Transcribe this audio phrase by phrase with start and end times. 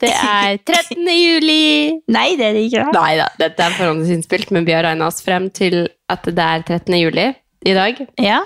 [0.00, 1.04] det er 13.
[1.10, 1.60] juli!
[2.14, 2.86] Nei, det er det ikke.
[2.88, 3.02] da.
[3.04, 6.66] Nei da, dette er forhåndsinnspilt, men vi har regna oss frem til at det er
[6.66, 6.98] 13.
[7.00, 7.28] juli
[7.64, 8.02] i dag.
[8.20, 8.42] Ja.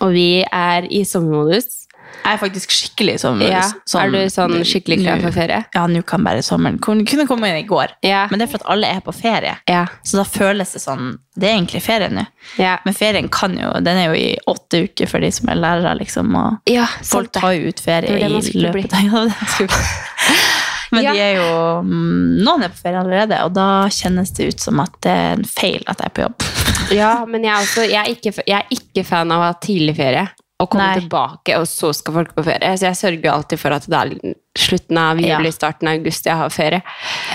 [0.00, 1.82] Og vi er i sommermodus.
[2.16, 3.72] Jeg er faktisk skikkelig sommermodus?
[3.76, 4.00] Ja.
[4.00, 5.58] Er du sånn skikkelig klar for ferie?
[5.74, 7.92] Ja, nå kan bare sommeren Kunne kunne komme inn i går.
[8.06, 8.24] Ja.
[8.30, 9.52] Men det er for at alle er på ferie.
[9.70, 9.84] Ja.
[10.06, 12.24] Så da føles det sånn Det er egentlig ferie nå.
[12.62, 12.78] Ja.
[12.86, 15.96] Men ferien kan jo Den er jo i åtte uker for de som er lærere,
[16.00, 16.32] liksom.
[16.40, 20.65] Og Ja, folk tar jo ut ferie i løpet av det
[20.96, 21.12] Men Ja.
[21.12, 21.50] de er jo
[21.86, 25.36] mm, Noen er på ferie allerede, og da kjennes det ut som at det er
[25.36, 26.48] en feil at jeg er på jobb.
[26.94, 29.54] Ja, men jeg er, også, jeg, er ikke, jeg er ikke fan av å ha
[29.62, 30.26] tidlig ferie.
[30.62, 31.00] Og komme Nei.
[31.02, 32.70] tilbake, og så skal folk på ferie.
[32.80, 36.24] Så jeg sørger jo alltid for at det er slutten av juli, starten av august
[36.30, 36.78] jeg har ferie.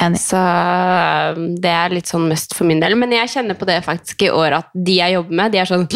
[0.01, 0.17] Enig.
[0.23, 2.95] Så um, det er litt sånn mest for min del.
[2.97, 5.69] Men jeg kjenner på det faktisk i år at de jeg jobber med, de er
[5.69, 5.85] sånn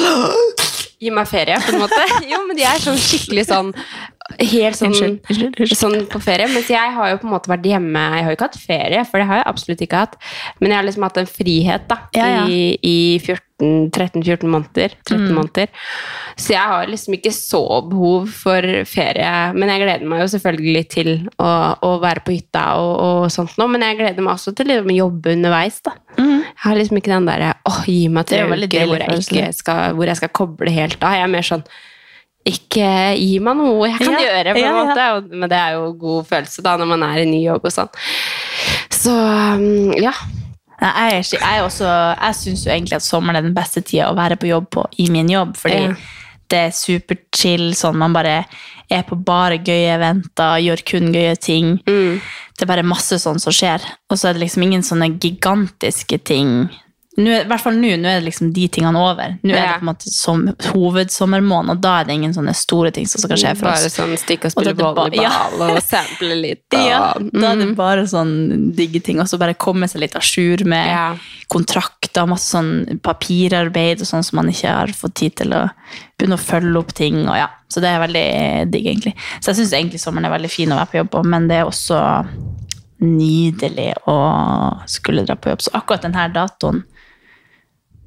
[1.01, 2.03] Gi meg ferie, på en måte.
[2.31, 3.73] Jo, men de er sånn skikkelig sånn
[4.41, 4.95] Helt sånn,
[5.77, 6.47] sånn på ferie.
[6.49, 9.03] Mens jeg har jo på en måte vært hjemme Jeg har jo ikke hatt ferie,
[9.05, 10.15] for det har jeg absolutt ikke hatt.
[10.59, 12.47] Men jeg har liksom hatt en frihet da Ja, ja.
[12.49, 12.95] i, i
[13.61, 14.95] 13-14 måneder.
[15.05, 15.35] 13 Mm.
[15.37, 15.67] måneder.
[16.35, 19.53] Så jeg har liksom ikke så behov for ferie.
[19.53, 21.51] Men jeg gleder meg jo selvfølgelig til å,
[21.85, 23.67] å være på hytta og, og sånt nå.
[23.71, 25.79] Men jeg gleder meg også til liksom å jobbe underveis.
[25.85, 25.93] da.
[26.17, 28.29] Jeg har liksom ikke den derre åh, gi meg Mm.
[28.29, 31.13] Det tre uker hvor jeg, ikke skal, hvor jeg skal koble helt av.
[31.13, 31.63] Jeg er mer sånn
[32.45, 35.05] ikke gi meg noe jeg kan Ja, gjøre, på en ja, måte.
[35.17, 37.73] Og, men det er jo god følelse da, når man er i ny jobb og
[37.73, 37.89] sånn.
[38.93, 40.13] Så um, ja.
[40.75, 44.09] Nei, jeg, er, jeg, også, jeg syns jo egentlig at sommeren er den beste tida
[44.11, 45.55] å være på jobb på i min jobb.
[45.57, 45.93] Fordi Ja.
[46.51, 47.69] det er superchill.
[47.79, 48.41] Sånn, man bare
[48.91, 51.77] er på bare gøye eventer, gjør kun gøye ting.
[51.87, 52.19] Mm.
[52.55, 53.81] Det er bare masse sånn som skjer.
[54.11, 56.67] Og så er det liksom ingen sånne gigantiske ting.
[57.17, 59.37] Nå, I hvert fall nå, nå er det liksom de tingene over.
[59.41, 60.41] Nå er det på en måte som
[60.73, 63.95] hovedsommermåned, og da er det ingen sånne store ting som skal skje for Bare oss.
[63.95, 65.31] sånn stikke og spille volleyball ja.
[65.55, 66.65] og sample litt.
[66.75, 67.75] Og, Ja, da er det Mm.
[67.77, 69.21] bare sånn digge ting.
[69.23, 71.15] Og så bare komme seg litt à jour med Ja.
[71.47, 75.69] kontrakter, masse sånn papirarbeid og sånn som man ikke har fått tid til å
[76.19, 77.21] begynne å følge opp ting.
[77.29, 77.47] Og ja.
[77.71, 79.15] Så det er veldig digg, egentlig.
[79.39, 81.57] Så jeg syns egentlig sommeren er veldig fin å være på jobb på, men det
[81.61, 82.01] er også
[83.01, 84.15] nydelig å
[84.87, 85.61] skulle dra på jobb.
[85.65, 86.83] Så akkurat denne datoen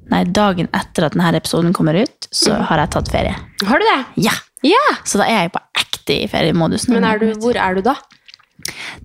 [0.09, 2.63] Nei, dagen etter at denne episoden kommer ut, så Mm.
[2.65, 3.35] har jeg tatt ferie.
[3.65, 4.05] Har du det?
[4.25, 4.31] Ja!
[4.63, 4.97] Yeah.
[5.05, 6.87] Så da er jeg på ekte i feriemodus.
[6.89, 7.95] Men er du, hvor er du da?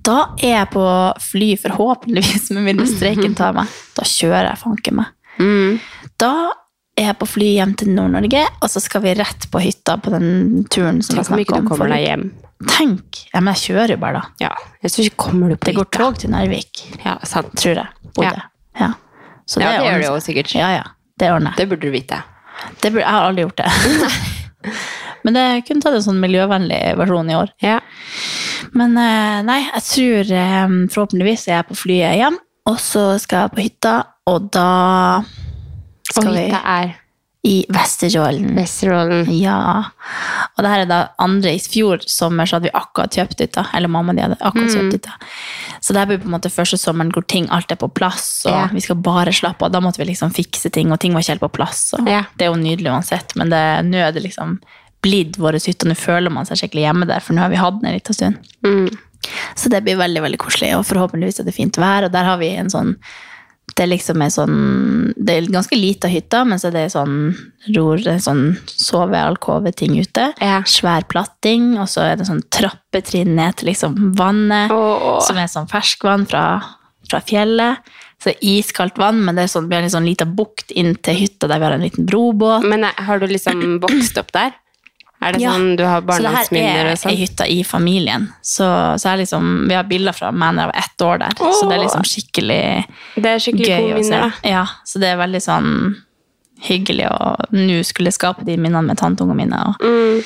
[0.02, 0.84] Da er jeg på
[1.20, 3.68] fly, forhåpentligvis, med vil streiken ta meg.
[3.94, 5.06] Da kjører jeg fanken meg.
[5.38, 5.78] Mm.
[6.18, 6.32] Da
[6.96, 10.10] er jeg på fly hjem til Nord-Norge, og så skal vi rett på hytta på
[10.14, 11.68] den turen som Tenk om vi ikke du om.
[11.68, 12.26] kommer deg hjem.
[12.66, 13.22] Tenk!
[13.34, 14.22] Ja, men jeg kjører jo bare, da.
[14.40, 14.50] Ja,
[14.82, 15.98] jeg synes ikke kommer du på Det går hytta.
[15.98, 17.54] tog til Narvik, Ja, sant.
[17.54, 17.88] tror jeg.
[18.14, 18.42] Bodde.
[18.80, 18.92] Ja.
[19.46, 20.54] Så Ja, det gjør du jo sikkert.
[20.56, 20.84] Ja, ja.
[21.20, 21.60] Det ordner jeg.
[21.60, 22.20] Det burde du vite.
[22.80, 23.70] Det burde, jeg har aldri gjort det.
[25.24, 27.52] Men det kunne tatt en sånn miljøvennlig versjon i år.
[27.64, 27.78] Ja.
[28.76, 32.36] Men eh, nei, jeg tror eh, forhåpentligvis er jeg på flyet hjem,
[32.70, 33.94] og så skal jeg på hytta,
[34.30, 34.68] og da
[35.20, 36.94] Og skal vi hytta er
[37.44, 38.54] i Vesterålen.
[38.56, 39.26] Vesterålen.
[39.36, 39.84] Ja.
[40.56, 43.66] Og det her er da andre i fjor sommer, så hadde vi akkurat kjøpt hytta.
[43.76, 44.74] Eller mamma de hadde akkurat Mm.
[44.74, 45.12] kjøpt hytta.
[45.80, 48.46] Så det her blir på en måte første sommeren hvor ting alt er på plass,
[48.46, 48.66] og Ja.
[48.72, 49.72] vi skal bare slappe av.
[49.72, 51.92] Da måtte vi liksom fikse ting, og ting var ikke helt på plass.
[51.98, 52.24] Og Ja.
[52.38, 54.58] Det er jo nydelig uansett, men nå er det liksom
[55.02, 57.56] blitt vår hytte, og nå føler man seg skikkelig hjemme der, for nå har vi
[57.56, 58.38] hatt den en liten stund.
[58.64, 58.88] Mm.
[59.54, 62.38] Så det blir veldig, veldig koselig, og forhåpentligvis er det fint vær, og der har
[62.38, 62.96] vi en sånn
[63.74, 64.58] det liksom er sånn
[65.16, 67.16] Det er ganske lita hytte, men så er det sånn
[67.74, 70.28] ror, sånn sove-alkove-ting ute.
[70.42, 70.60] Ja.
[70.68, 75.20] Svær platting, og så er det sånn trappetrinn ned til liksom vannet, Åh.
[75.24, 76.44] som er sånn ferskvann fra,
[77.08, 77.94] fra fjellet.
[78.20, 80.70] Så det er iskaldt vann, men det er sånn, vi har en sånn liten bukt
[80.72, 82.64] inn til hytta der vi har en liten brobåt.
[82.68, 84.54] Men eh, har du liksom vokst opp der?
[85.24, 85.52] Er det Ja.
[85.54, 87.16] sånn du har Så det her er hytta ei sånn?
[87.16, 88.28] hytte i familien.
[88.42, 88.66] Så,
[89.00, 91.34] så liksom, vi har bilder fra meg da jeg var ett år der.
[91.38, 92.86] Så det er liksom skikkelig
[93.16, 94.34] Det er skikkelig gøy gode minner.
[94.44, 95.70] Ja, så det er veldig sånn
[96.64, 99.58] hyggelig å nå skulle skape de minnene med tanteungene mine.
[99.68, 100.22] Og, Mm.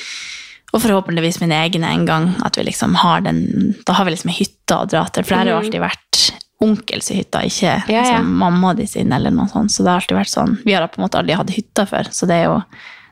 [0.75, 2.35] og forhåpentligvis mine egne en gang.
[2.45, 5.23] At vi liksom har den, da har vi liksom ei hytte å dra til.
[5.25, 7.89] For det har jo alltid vært onkels hytta, ikke Mm.
[7.89, 8.03] Ja, ja.
[8.19, 9.71] liksom, mamma de sin eller noe sånt.
[9.71, 10.59] Så det har alltid vært sånn.
[10.65, 12.62] Vi har på en måte aldri hatt hytta før, så det er jo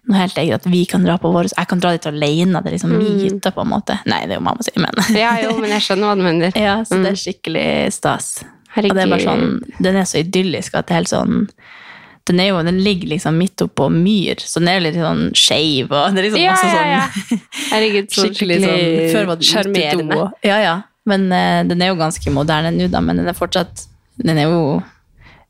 [0.07, 2.71] noe helt eget at vi kan dra på vår Jeg kan dra dit alene, det
[2.71, 3.99] er liksom min hytte, på en måte.
[4.07, 5.17] Nei, det er jo mamma sin, men Mm.
[5.25, 6.53] Ja, jo, men jeg skjønner hva du mener.
[6.69, 7.67] Ja, så det er skikkelig
[7.97, 8.31] stas.
[8.77, 8.93] Herregud.
[8.93, 11.43] Og det er bare sånn, den er så idyllisk at det er helt sånn
[12.27, 15.93] den, jo, den ligger liksom midt oppå myr, så den er litt sånn skeiv.
[15.95, 17.39] Og det er liksom Ja, masse ja, sånn ja.
[17.71, 20.09] Herregud, så skikkelig sånn Før var det sjarmerende.
[20.11, 20.25] utedo.
[20.43, 20.75] Ja, ja.
[21.07, 22.99] Men uh, den er jo ganske moderne nå, da.
[23.07, 23.85] Men den er fortsatt
[24.19, 24.83] Den er jo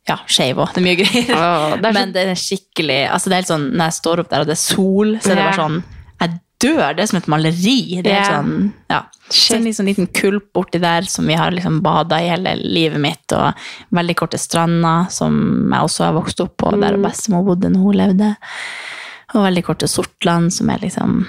[0.09, 0.73] ja, skeiv òg.
[0.75, 1.31] Det er mye greier.
[1.35, 3.97] Oh, det er så- Men det er skikkelig altså det er helt sånn, Når jeg
[4.01, 5.83] står opp der, og det er sol, så er det bare sånn
[6.21, 6.95] Jeg dør!
[6.97, 8.01] Det er som et maleri.
[8.03, 9.03] Det er helt sånn, ja.
[9.29, 12.99] Så en liksom liten kulp borti der som vi har liksom bada i hele livet
[13.03, 13.53] mitt, og
[13.93, 15.35] veldig korte strander som
[15.73, 16.81] jeg også har vokst opp på, Mm.
[16.81, 18.37] der bestemor bodde når hun levde.
[19.35, 21.27] Og veldig korte Sortland, som er liksom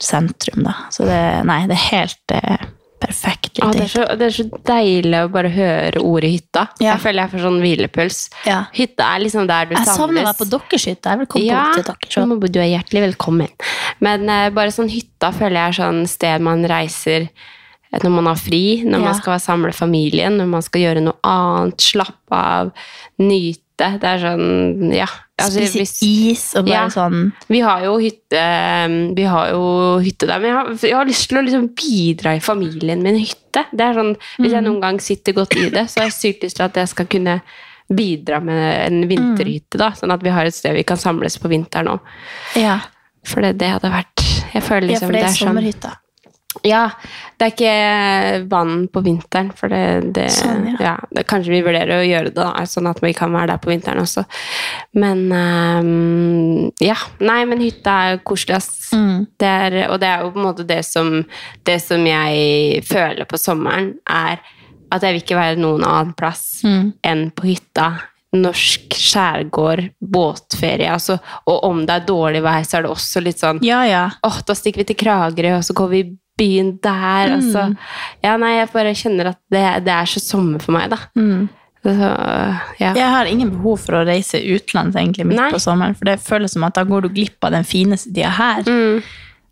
[0.00, 0.74] sentrum, da.
[0.90, 2.56] Så det, nei, det er helt eh,
[3.00, 3.45] perfekt.
[3.58, 6.66] Ja, det, er så, det er så deilig å bare høre ordet hytta.
[6.82, 6.92] Ja.
[6.94, 8.18] Jeg føler jeg får sånn hvilepuls.
[8.48, 8.60] Ja.
[8.76, 9.98] Hytta er liksom der du Jeg samles.
[9.98, 11.12] savner deg på deres hytte.
[11.14, 12.50] Jeg vil komme Ja, til deres.
[12.52, 13.68] du er hjertelig velkommen.
[14.04, 18.30] Men uh, bare sånn hytta føler jeg er sånn sted man reiser eh, når man
[18.32, 22.72] har fri, når man skal samle familien, når man skal gjøre noe annet, slappe av,
[23.22, 23.62] nyte.
[23.76, 25.06] Det er sånn, ja.
[25.38, 26.88] Altså, Spise hvis- is og bare Ja.
[26.88, 31.04] sånn Vi har jo hytte, vi har jo hytte der, men jeg har, jeg har
[31.04, 33.64] lyst til å liksom bidra i familien med en hytte.
[33.70, 36.42] Det er sånn, Hvis jeg noen gang sitter godt i det, så har jeg sykt
[36.42, 37.42] lyst til at jeg skal kunne
[37.92, 39.76] bidra med en vinterhytte.
[39.76, 42.00] da, Sånn at vi har et sted vi kan samles på vinteren òg.
[42.56, 42.80] Ja,
[43.24, 45.96] For det, det hadde vært Jeg føler ja liksom for det er sånn sommerhytta.
[46.64, 46.90] Ja,
[47.38, 50.76] det er ikke vann på vinteren, for det, det, Sånn, ja.
[50.80, 50.94] ja.
[51.12, 53.70] det Kanskje vi vurderer å gjøre det, da, sånn at vi kan være der på
[53.74, 54.24] vinteren også.
[54.96, 56.96] Men um, Ja.
[57.20, 58.90] Nei, men hytta er koselig, ass.
[58.96, 59.26] Mm.
[59.38, 61.12] Det er, og det er jo på en måte det som,
[61.66, 64.40] det som jeg føler på sommeren, er
[64.94, 66.92] at jeg vil ikke være noen annen plass Mm.
[67.04, 67.88] enn på hytta.
[68.36, 70.88] Norsk skjærgård, båtferie.
[70.92, 71.14] Altså,
[71.48, 74.02] og om det er dårlig vær, så er det også litt sånn Ja, ja.
[74.26, 76.00] åh, da stikker vi til Kragerø, og så går vi
[76.38, 77.52] byen der, Mm.
[77.52, 77.76] så Mm.
[78.24, 80.96] Ja, nei, jeg bare kjenner at det, det er så sommer for meg, da.
[81.16, 81.48] Mm.
[81.84, 81.92] Så,
[82.80, 82.92] ja.
[82.94, 85.50] Jeg har ingen behov for å reise utenlands egentlig midt Nei.
[85.52, 88.30] på sommeren, for det føles som at da går du glipp av den fineste tida
[88.30, 88.62] her.
[88.66, 89.02] Mm.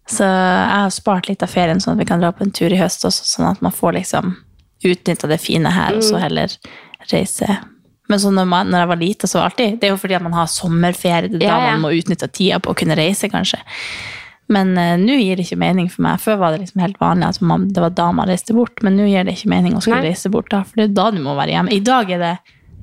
[0.07, 2.73] Så jeg har spart litt av ferien, sånn at vi kan dra på en tur
[2.73, 4.35] i høst også, sånn at man får liksom
[4.85, 6.21] utnytta det fine her, og så Mm.
[6.21, 6.49] heller
[7.13, 7.59] reise.
[8.09, 9.97] Men så når, man, når jeg var lite, så var det alltid Det er jo
[9.97, 11.77] fordi at man har sommerferie, det er Ja, da ja.
[11.77, 13.59] man må utnytte tida på å kunne reise, kanskje.
[14.53, 16.21] Men uh, nå gir det ikke mening for meg.
[16.21, 18.99] Før var det liksom helt vanlig at man, det var da man reiste bort, men
[18.99, 20.13] nå gir det ikke mening å skulle Nei.
[20.13, 21.73] reise bort da, for det er da du må være hjemme.
[21.73, 22.35] I dag er det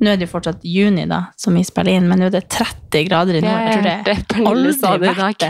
[0.01, 2.47] Nå er det jo fortsatt juni, da, som vi spiller inn, men nå er det
[2.49, 3.59] 30 grader i nord.
[3.61, 5.49] Jeg tror det er aldri sa det vært det.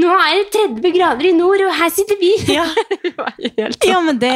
[0.00, 2.32] Nå er det 30 grader i nord, og her sitter vi!
[2.56, 2.64] Ja.
[3.92, 4.30] Ja, men det,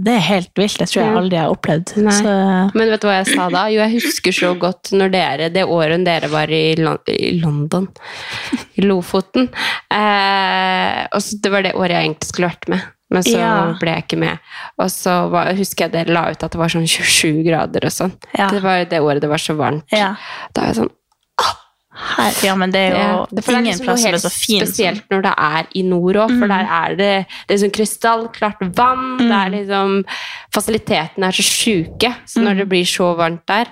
[0.00, 0.78] det er helt vilt.
[0.80, 1.92] Det tror jeg aldri jeg har opplevd.
[2.16, 2.32] Så,
[2.78, 3.66] Men vet du hva jeg sa da?
[3.72, 7.88] Jo, jeg husker så godt når dere, det året dere var i, Lon i London,
[8.78, 9.50] i Lofoten.
[9.92, 13.52] Eh, det var det året jeg egentlig skulle vært med, men så Ja.
[13.80, 14.38] ble jeg ikke med.
[14.80, 17.92] Og så var, husker jeg dere la ut at det var sånn 27 grader og
[17.92, 18.12] sånn.
[18.38, 18.48] Ja.
[18.50, 19.84] Det var det året det var så varmt.
[19.92, 20.14] ja.
[20.54, 20.90] Da er jeg sånn
[22.16, 24.30] Her, ja, men det er jo det- det er ingen liksom plass som er så
[24.32, 27.70] fin Spesielt når det er i nord òg, for der er det, det er sånn
[27.76, 29.18] krystallklart vann.
[29.18, 30.04] Det er liksom,
[30.54, 33.66] fasilitetene er så sjuke, så når det blir så varmt der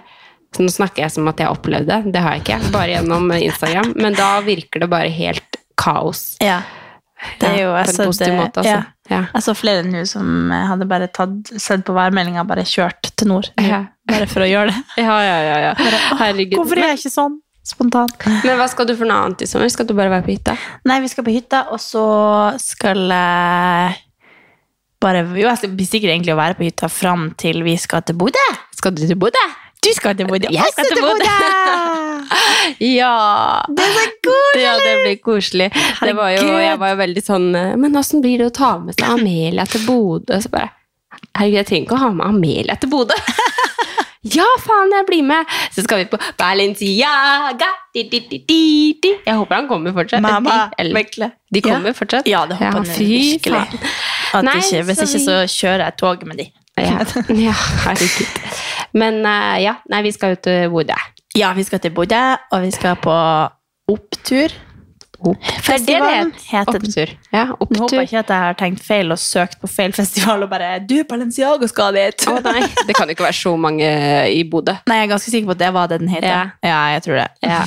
[0.54, 2.88] så Nå snakker jeg som at jeg har opplevd det, det har jeg ikke, bare
[2.90, 3.92] gjennom Instagram.
[3.97, 6.37] Men da virker det bare helt kaos.
[6.42, 6.61] Ja.
[7.38, 8.64] Det er jo, Ja, på en så positiv måte, altså.
[8.64, 8.82] ja.
[9.11, 9.25] Ja.
[9.35, 13.50] jeg så flere nå som hadde bare tatt, sett på værmeldinga, bare kjørt til nord.
[13.59, 13.85] Ja.
[14.11, 14.83] Bare for å gjøre det.
[15.07, 15.57] Ja, ja, ja.
[15.69, 15.73] ja.
[16.21, 16.59] Herregud.
[16.61, 17.40] Hvorfor er jeg ikke sånn
[17.71, 18.14] Spontant.
[18.47, 19.69] Men hva skal du for noe annet i sommer?
[19.71, 20.55] Skal du bare være på hytta?
[20.88, 22.05] Nei, vi skal på hytta, og så
[22.59, 23.99] skal jeg
[25.00, 28.02] bare Jo, jeg blir sikkert sikker egentlig å være på hytta fram til vi skal
[28.05, 28.47] til Bodø.
[28.76, 29.45] Skal du til Bodø?
[29.80, 30.49] Du skal til Bodø.
[30.52, 31.28] Jeg skal til Bodø.
[32.78, 33.62] Ja!
[33.66, 34.62] Det er så koselig!
[34.62, 35.68] Ja, det blir koselig.
[36.04, 38.68] Det var jo, jeg var jo veldig sånn eh, Men åssen blir det å ta
[38.78, 40.38] med seg Amelia til Bodø?
[40.44, 40.68] Så bare
[41.34, 43.16] Herregud, jeg trenger ikke å ha med Amelia til Bodø.
[44.37, 45.56] ja, faen, jeg blir med!
[45.75, 47.72] Så skal vi på Balenciaga.
[47.96, 49.12] Di, di, di.
[49.26, 50.22] Jeg håper han kommer fortsatt.
[50.22, 51.96] Mamma, de, de kommer Ja.
[51.99, 52.30] fortsatt.
[52.30, 53.66] Ja, det håper jeg fy virkelig.
[53.66, 53.92] faen.
[54.38, 56.50] At Nei, ikke, hvis ikke, så kjører jeg toget med de.
[56.84, 57.04] Ja,
[57.49, 58.40] ja herregud.
[58.96, 60.99] Men eh, ja, nei, vi skal jo til Bodø.
[61.38, 63.14] Ja, vi skal til Bodø, og vi skal på
[63.90, 64.56] opptur.
[65.60, 66.78] Festivalen heter.
[66.80, 67.10] Opptur.
[67.30, 67.96] Ja, Nå håper opptur.
[67.99, 70.94] jeg ikke at jeg har tenkt feil og søkt på feil festival og bare Du,
[71.08, 72.25] Balenciaga skal dit!
[72.25, 73.90] Å nei, det kan ikke være så mange
[74.32, 74.78] i Bodø.
[74.88, 76.28] Nei, jeg er ganske sikker på at det var det den heter.
[76.30, 76.42] Ja.
[76.64, 77.28] Ja, jeg tror det.
[77.44, 77.62] Ja.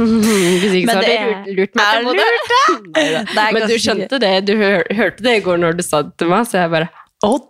[0.62, 3.50] Hvis ikke så Men har du det lurt, meg til Bodø.
[3.58, 6.48] Men du skjønte det, du hørte det i går når du sa det til meg,
[6.48, 6.88] så jeg bare
[7.24, 7.44] Å, oh,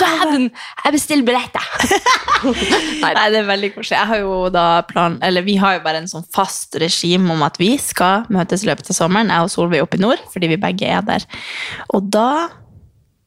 [0.00, 0.48] dæven!
[0.82, 2.00] Jeg bestiller billett, jeg!
[3.04, 3.94] Nei, det er veldig koselig.
[3.94, 7.44] Jeg har jo da plan, eller Vi har jo bare en sånn fast regime om
[7.46, 10.50] at vi skal møtes i løpet av sommeren, jeg og Solveig oppe i nord, fordi
[10.50, 11.26] vi begge er der.
[11.94, 12.50] Og da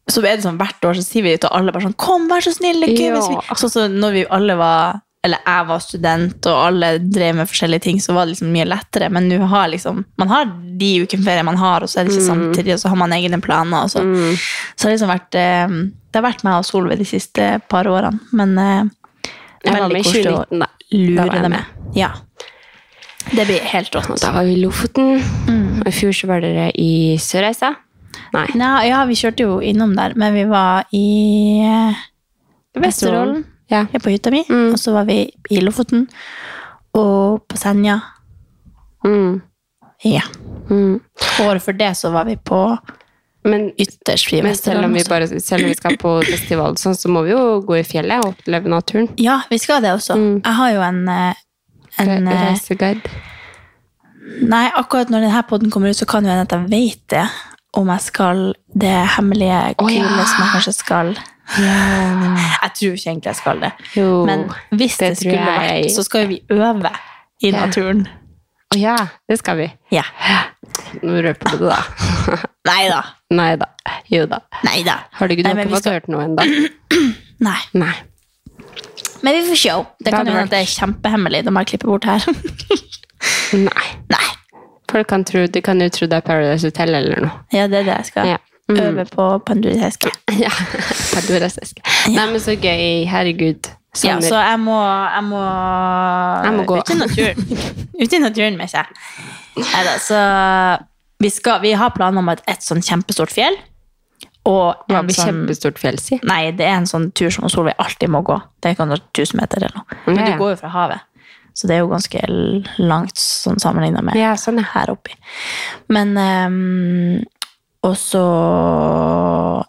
[0.08, 2.44] så er det sånn hvert år så sier vi til alle bare sånn Kom, vær
[2.44, 2.80] så snill!
[2.84, 3.20] vi-» Ja.
[3.60, 7.84] Sånn som når vi alle var eller jeg var student, og alle drev med forskjellige
[7.86, 9.10] ting, så var det liksom mye lettere.
[9.14, 10.48] Men nå har liksom, man har
[10.82, 12.32] de ukene ferie man har, og så er det ikke Mm.
[12.34, 13.84] samtidig, og så har man egne planer.
[13.84, 14.04] Og så.
[14.76, 15.78] så har det liksom vært eh,
[16.12, 18.20] Det har vært meg og Solveig de siste par årene.
[18.32, 18.84] Men eh,
[19.66, 20.70] Jeg var veldig koselig å 2019, da.
[20.94, 21.76] lure dem med.
[21.98, 22.12] Ja.
[23.28, 24.14] Det blir helt rått.
[24.22, 25.18] Da var vi i Lofoten.
[25.50, 25.82] Mm.
[25.82, 27.74] Og i fjor så var dere i Sørreisa.
[28.34, 28.46] Nei.
[28.56, 31.04] Nei, ja, vi kjørte jo innom der, men vi var i
[31.68, 32.00] eh,
[32.82, 33.44] Vesterålen.
[33.68, 33.86] Ja.
[33.92, 34.44] Ja, på hytta mi.
[34.50, 34.74] Mm.
[34.74, 36.08] Og så var vi i Lofoten.
[36.98, 38.00] Og på Senja.
[39.06, 39.42] Mm.
[40.04, 40.24] Ja.
[40.70, 41.00] Mm.
[41.42, 42.62] Året før det så var vi på
[43.48, 46.98] Men, ytterst fri men selv, om vi bare, selv om vi skal på festival, sånn,
[47.00, 49.08] så må vi jo gå i fjellet og oppleve naturen.
[49.22, 50.18] Ja, vi skal det også.
[50.20, 50.34] Mm.
[50.42, 51.44] Jeg har jo en, eh,
[52.04, 53.14] en eh, Reiseguide.
[54.44, 57.24] Nei, akkurat når denne podden kommer ut, så kan jo hende at jeg vet det.
[57.78, 58.44] Om jeg skal
[58.76, 60.04] det hemmelige Å, ja.
[60.04, 61.16] kule som jeg kanskje skal.
[61.56, 63.72] Jeg tror ikke egentlig jeg skal det.
[63.96, 66.92] Jo, Men hvis det, det skulle jeg- vært, så skal vi øve
[67.42, 68.08] i naturen.
[68.76, 68.96] Å ja,
[69.30, 69.68] det skal vi.
[69.92, 70.04] Ja.
[71.02, 71.80] Nå røper du det, da.
[72.68, 73.02] Nei da.
[73.32, 73.66] Nei da.
[74.12, 74.40] Jo da.
[74.68, 74.98] Nei da.
[75.14, 76.70] Har du ikke, Nei, har fått skal- hørt noe ennå?
[77.40, 77.60] Nei.
[77.74, 77.94] Nei.
[79.24, 79.70] Men vi får se.
[80.00, 81.44] Det Det kan hende at det er kjempehemmelig.
[81.46, 82.20] Da må jeg klippe bort her.
[83.54, 83.88] Nei.
[84.14, 84.28] Nei.
[84.92, 87.32] Folk kan, tro, de kan jo tro det er Paradise Hotel eller noe.
[87.52, 88.38] Ja, det er det jeg skal Ja.
[88.68, 88.80] Mm.
[88.84, 90.12] øve på panduriseske.
[90.44, 90.52] Ja.
[91.14, 91.82] Paradise-eske.
[92.12, 93.06] Nei, men så gøy.
[93.08, 93.70] Herregud.
[94.04, 95.40] Ja, så jeg må, jeg må,
[96.46, 96.78] Jeg må gå.
[96.78, 97.48] ut i naturen.
[98.04, 98.92] ut i naturen med seg.
[99.58, 100.20] Neida, så
[101.24, 103.58] vi, skal, vi har planer om et, et sånn kjempestort fjell.
[104.48, 106.20] Og en sånn, kjempestort fjell, si?
[106.24, 108.38] nei, det er en sånn tur som Solveig alltid må gå.
[108.64, 109.98] Det er kan være 1000 meter eller noe.
[110.06, 110.36] Men Ja, ja.
[110.36, 111.02] du går jo fra havet.
[111.58, 112.22] Så det er jo ganske
[112.78, 115.16] langt sånn sammenlignet med Ja, sånn, her oppe.
[115.90, 117.26] Men ehm,
[117.88, 118.24] Og så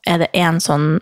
[0.08, 0.96] er det en sånn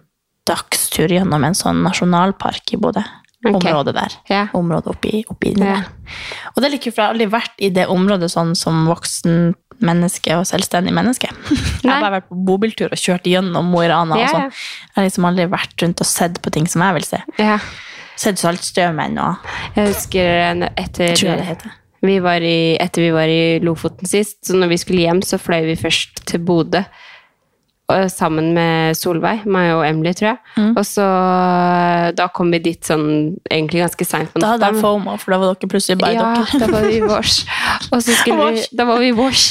[0.47, 3.03] dagstur gjennom en sånn nasjonalpark i Bodø.
[3.47, 3.71] Okay.
[3.71, 4.15] Området der.
[4.31, 4.49] Yeah.
[4.59, 5.85] Området oppi, oppi yeah.
[5.85, 6.17] Der.
[6.55, 8.87] Og det er litt kult, for jeg har aldri vært i det området sånn som
[8.89, 9.55] voksen
[9.85, 11.29] menneske og selvstendig menneske.
[11.85, 14.17] Jeg har bare vært på bobiltur og kjørt gjennom Mo i Rana.
[14.17, 14.31] Yeah.
[14.31, 14.63] og sånn.
[14.87, 17.21] Jeg har liksom aldri vært rundt og sett på ting som jeg vil se.
[18.17, 20.31] Sett saltstøvmenn og Jeg husker
[20.65, 21.75] etter etter tror jeg det heter.
[22.07, 25.67] Vi i, Etter vi var i Lofoten sist, så når vi skulle hjem, så fløy
[25.69, 26.85] vi først til Bodø.
[27.87, 30.39] Og sammen med Solveig, meg og Emily, tror jeg.
[30.57, 30.73] Mm.
[30.75, 31.05] Og så
[32.19, 35.39] Da kom vi dit sånn egentlig ganske seint på Da hadde jeg FOMO, for da
[35.39, 36.61] var dere plutselig bare ja, dere.
[36.65, 37.37] da var vi vårs.
[37.95, 39.45] Og så skulle vi, da var vi vårs.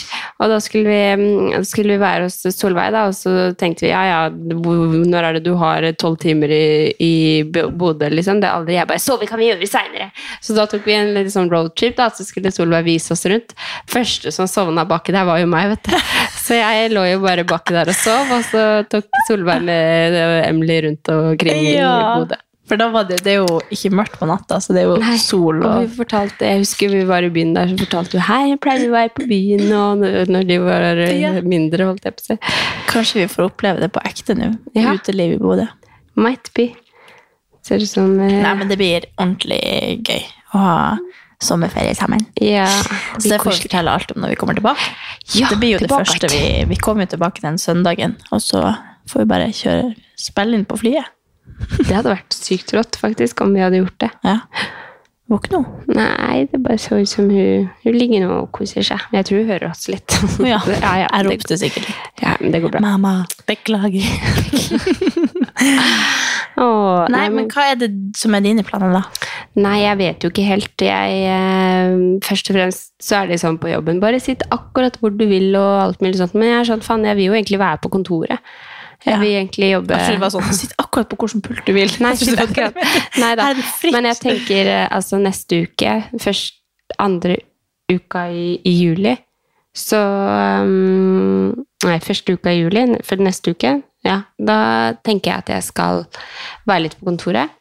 [0.44, 3.92] Og da skulle vi, mm, skulle vi være hos Solveig, da, og så tenkte vi
[3.94, 7.13] ja, ja, når er det du har tolv timer i, i
[7.48, 8.42] Bodø, liksom?
[8.44, 10.10] Det er aldri jeg bare Så vi kan vi gjøre det seinere!
[10.44, 13.56] Så da tok vi en litt sånn roadtrip, da, så skulle Solveig vise oss rundt.
[13.92, 15.96] Første som sovna baki der, var jo meg, vet du.
[16.45, 20.81] Så jeg lå jo bare baki der og sov, og så tok Solveig med Emily
[20.85, 21.93] rundt omkring i Ja.
[22.19, 22.37] Bodø.
[22.65, 24.95] For da var det, det er jo ikke mørkt på natta, så det er jo
[24.97, 28.17] Nei, sol Og og vi fortalte, jeg husker vi var i byen der, så fortalte
[28.17, 30.01] hun hei, jeg pleide å være på byen og
[30.33, 32.47] når de var eh, mindre, holdt jeg på seg.
[32.89, 34.49] Kanskje vi får oppleve det på ekte nå.
[34.73, 34.95] Ja.
[34.97, 35.67] Uteliv i Bodø.
[36.17, 36.71] Might be.
[37.65, 39.61] Ser ut som eh, Nei, men det blir ordentlig
[40.09, 40.25] gøy
[40.57, 40.75] å ha
[41.44, 42.25] sommerferie sammen.
[42.42, 42.68] Ja.
[43.18, 44.88] Så det får vi fortelle alt om når vi kommer tilbake.
[45.36, 48.75] Ja, det blir jo det første vi Vi kommer tilbake den søndagen, og så
[49.10, 51.12] får vi bare kjøre spille inn på flyet.
[51.77, 54.10] Det hadde vært sykt rått, faktisk, om vi hadde gjort det.
[54.25, 54.39] Ja.
[55.32, 55.94] Våkne hun?
[55.98, 59.08] Nei, det bare så ut som hun, hun ligger nå og koser seg.
[59.10, 60.18] Men jeg tror hun hører oss litt.
[60.46, 61.89] Ja, ja, ja, jeg ropte sikkert.
[62.22, 62.84] ja, men det går bra.
[62.86, 63.15] Mamma,
[63.50, 64.06] beklager.
[66.55, 69.31] Åh, Nei, men hva er det som er dine planer, da?
[69.59, 70.83] Nei, jeg vet jo ikke helt.
[70.83, 74.00] Jeg, eh, først og fremst så er det sånn på jobben.
[74.03, 76.35] Bare sitt akkurat hvor du vil og alt mulig sånt.
[76.35, 78.39] Men jeg er sånn, faen, jeg vil jo egentlig være på kontoret.
[79.05, 81.91] Jeg vil egentlig jobbe Jeg var sånn, Sitt akkurat på hvilken pult du vil.
[82.01, 82.79] Nei, var- akkurat.
[83.21, 83.51] Nei da.
[83.93, 86.55] Men jeg tenker eh, altså neste uke, først
[87.03, 87.38] andre
[87.91, 89.13] uka i, i juli,
[89.75, 90.00] så
[90.63, 91.51] um,
[91.86, 94.58] Nei, første uka i juli, for neste uke, ja, da
[95.05, 96.05] tenker jeg at jeg skal
[96.65, 97.53] være litt på kontoret.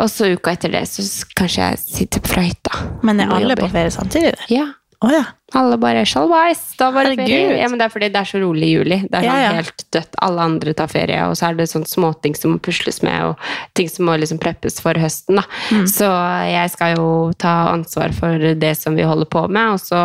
[0.00, 1.04] Og så uka etter det, så
[1.36, 2.82] kanskje jeg sitter fra hytta.
[3.06, 4.32] Men er alle på ferie samtidig?
[4.38, 4.46] der?
[4.50, 4.66] Ja.
[5.00, 5.22] Å ja.
[5.56, 7.56] Alle bare shalwise, da var det ferie.
[7.58, 8.98] Ja, men det er fordi det er så rolig i juli.
[9.08, 9.52] Det er sånn ja.
[9.56, 10.18] helt dødt.
[10.26, 13.72] Alle andre tar ferie, og så er det sånn småting som må pusles med, og
[13.78, 15.46] ting som må liksom preppes for høsten, da.
[15.72, 15.88] Mm.
[15.90, 16.10] Så
[16.50, 17.08] jeg skal jo
[17.40, 20.04] ta ansvar for det som vi holder på med, og så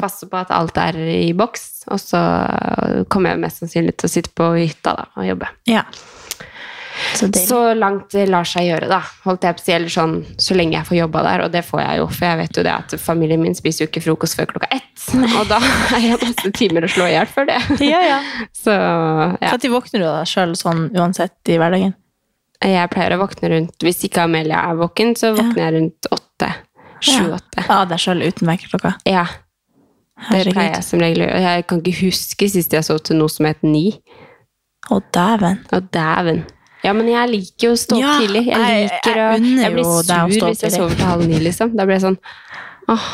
[0.00, 1.84] passe på at alt er i boks.
[1.92, 2.24] Og så
[3.12, 5.52] kommer jeg mest sannsynlig til å sitte på hytta da, og jobbe.
[5.70, 5.84] ja.
[7.14, 7.28] Så.
[7.46, 9.00] Så langt det lar seg gjøre, da.
[9.26, 11.62] Holdt jeg på å si, eller sånn, så lenge jeg får jobba der, og det
[11.66, 12.06] får jeg jo.
[12.12, 15.06] For jeg vet jo det at familien min spiser jo ikke frokost før klokka ett.
[15.20, 15.58] Og da
[15.96, 17.58] er jeg masse timer å slå i hjel før det.
[17.84, 18.20] ja, ja.
[18.64, 19.52] Så ja.
[19.52, 21.96] Når våkner du da sjøl sånn uansett i hverdagen?
[22.62, 26.50] Jeg pleier å våkne rundt Hvis ikke Amelia er våken, så våkner jeg rundt åtte.
[27.02, 27.64] Sju-åtte.
[27.66, 28.94] Ja, deg sjøl uten vekkerklokka.
[29.10, 29.26] Ja.
[30.28, 31.40] Det pleier jeg som regel å gjøre.
[31.48, 33.88] Jeg kan ikke huske sist jeg sov til noe som het ni.
[34.90, 35.62] Å, dæven.
[35.74, 36.44] Å, dæven.
[36.82, 38.46] Ja, men jeg liker jo å stå opp Ja, tidlig.
[38.46, 41.38] Jeg jeg- liker å jeg unner Jeg blir sur hvis jeg sover til halv ni,
[41.38, 41.76] liksom.
[41.76, 42.18] Da blir jeg sånn
[42.88, 43.06] åh.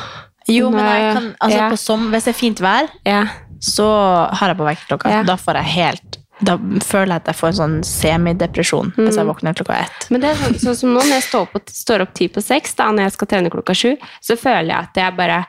[0.49, 1.69] Jo, men jeg kan, altså, ja.
[1.71, 3.27] på som, hvis det er fint vær, Ja.
[3.61, 3.85] så
[4.33, 5.11] har jeg på vekkerklokka.
[5.11, 5.23] Ja.
[5.23, 9.27] Da får jeg helt Da føler jeg at jeg får en sånn semidepresjon hvis jeg
[9.27, 10.07] våkner klokka ett.
[10.09, 12.41] Men det er sånn, sånn som nå, når jeg står opp, står opp ti på
[12.41, 15.41] seks, da, når jeg skal trene klokka sju, så føler jeg at jeg bare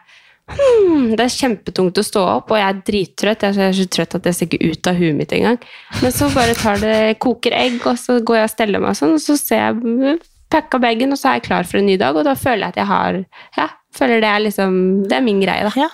[0.56, 3.46] hmm, Det er kjempetungt å stå opp, og jeg er drittrøtt.
[3.46, 5.60] Jeg er så trøtt at jeg ser ikke ut av huet mitt engang.
[6.02, 9.00] Men så bare tar det, koker egg, og så går jeg og steller meg og
[9.00, 11.98] sånn, og så ser jeg pakka bagen, og så er jeg klar for en ny
[12.02, 13.20] dag, og da føler jeg at jeg har
[13.58, 14.74] Ja, føler det er liksom
[15.10, 15.74] Det er min greie, da.
[15.78, 15.90] Ja.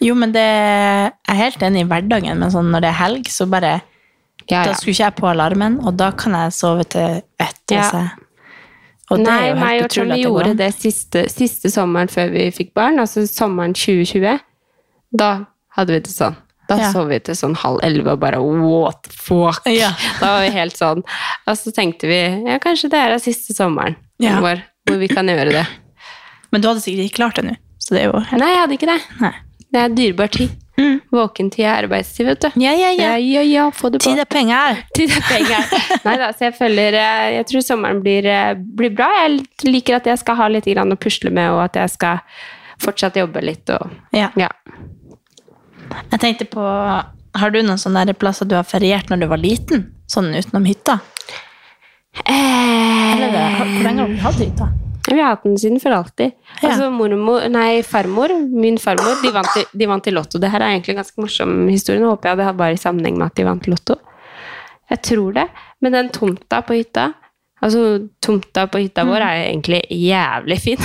[0.00, 3.28] Jo, men det jeg er helt enig i hverdagen, men sånn når det er helg,
[3.32, 3.80] så bare
[4.48, 7.60] Ja, Da skulle ikke jeg på alarmen, og da kan jeg sove til ett.
[7.70, 8.08] Ja.
[9.10, 13.24] Og Nei, meg og det gjorde det siste, siste sommeren før vi fikk barn, altså
[13.26, 14.38] sommeren 2020.
[15.18, 15.30] Da
[15.76, 16.36] hadde vi det sånn.
[16.70, 16.92] Da Ja.
[16.92, 19.62] sov vi til sånn halv elleve og bare what the fuck?
[19.66, 19.90] Ja.
[20.20, 21.02] Da var vi helt sånn.
[21.46, 24.38] Og så tenkte vi ja, kanskje det er siste sommeren Ja.
[24.40, 25.66] vår hvor vi kan gjøre det.
[26.52, 27.56] Men du hadde sikkert ikke klart det nå.
[27.82, 29.00] Så det er jo helt Nei, jeg hadde ikke det.
[29.20, 29.32] Nei.
[29.72, 30.50] Det er dyrebar tid.
[31.10, 32.48] Våkentid er arbeidstid, vet du.
[32.62, 33.16] Ja, ja, Ja, ja.
[33.18, 34.10] ja, ja, få det på.
[34.10, 34.80] Tid er penger.
[34.96, 35.74] Tid er penger.
[36.06, 39.08] Nei da, så jeg føler eh, Jeg tror sommeren blir, eh, blir bra.
[39.24, 42.22] Jeg liker at jeg skal ha litt å pusle med, og at jeg skal
[42.80, 44.30] fortsatt jobbe litt og Ja.
[44.40, 44.48] Ja.
[46.10, 49.90] Jeg tenkte på Har du noen sånne plasser du har feriert når du var liten?
[50.10, 50.98] Sånn utenom hytta?
[52.26, 54.70] Eller det, hvor lenge har du hatt hytta?
[55.10, 56.32] Vi har hatt den siden for alltid.
[56.62, 56.68] Ja.
[56.70, 60.38] Altså mormor, nei, farmor, min farmor, de vant, i- de vant i Lotto.
[60.38, 62.00] Det her er egentlig en ganske morsom historie.
[62.00, 63.96] Nå håper jeg det har bare i sammenheng med at de vant Lotto.
[64.90, 65.48] Jeg tror det.
[65.82, 67.12] Men den tomta på hytta
[67.62, 70.78] Altså, tomta på hytta vår er egentlig jævlig fin.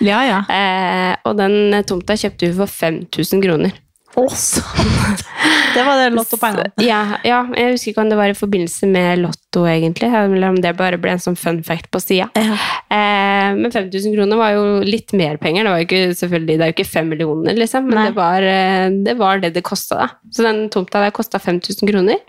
[0.00, 0.38] Ja, ja.
[0.48, 3.74] eh, og den tomta kjøpte vi for 5000 kroner.
[4.18, 5.22] Å, sant!
[5.72, 6.68] Det var det lottopengene.
[6.84, 10.10] Ja, ja, jeg husker ikke om det var i forbindelse med Lotto, egentlig.
[10.12, 12.26] Eller om det bare ble en sånn fun fact på sida.
[12.36, 12.58] Ja.
[12.92, 15.64] Eh, men 5000 kroner var jo litt mer penger.
[15.64, 18.44] Det, var jo ikke, selvfølgelig, det er jo ikke fem millioner, liksom, men det var,
[18.44, 20.10] eh, det var det det kosta.
[20.28, 22.20] Så den tomta der kosta 5000 kroner.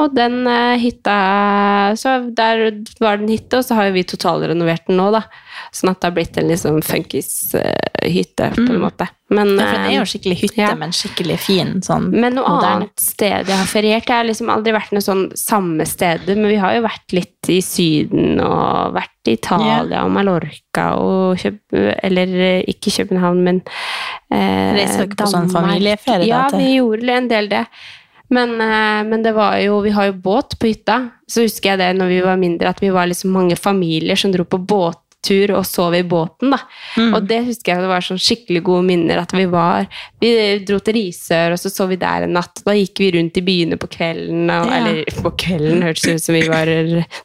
[0.00, 1.16] Og den eh, hytta
[1.98, 2.62] Så der
[3.00, 5.24] var det en hytte, og så har vi totalrenovert den nå, da.
[5.74, 9.06] Sånn at det har blitt en liksom funkishytte, på en måte.
[9.30, 10.70] Men, Ja, for den er jo eh, skikkelig hytte, ja.
[10.78, 11.76] men skikkelig fin.
[11.86, 12.72] Sånn men noe moderne.
[12.80, 16.48] annet sted jeg har feriert Jeg har liksom aldri vært noe sånn samme sted men
[16.50, 21.78] vi har jo vært litt i Syden og vært i Italia og Mallorca og Køb
[21.78, 23.62] Eller eh, ikke København, men
[24.34, 27.64] eh, Reiste dere på sånn familieferie Ja, vi gjorde en del det.
[28.30, 30.98] Men, eh, men det var jo Vi har jo båt på hytta.
[31.26, 34.32] Så husker jeg det når vi var mindre, at vi var liksom mange familier som
[34.32, 34.62] dro på
[35.20, 36.50] båttur og sov i båten.
[36.50, 36.58] da.
[36.96, 37.14] Mm.
[37.14, 39.18] Og det husker jeg det var sånn skikkelig gode minner.
[39.20, 39.86] At vi var
[40.20, 42.62] Vi dro til Risør, og så sov vi der en natt.
[42.64, 44.50] Da gikk vi rundt i byene på kvelden.
[44.50, 44.76] Og, Ja.
[44.80, 46.66] Eller på kvelden hørtes det ut som vi var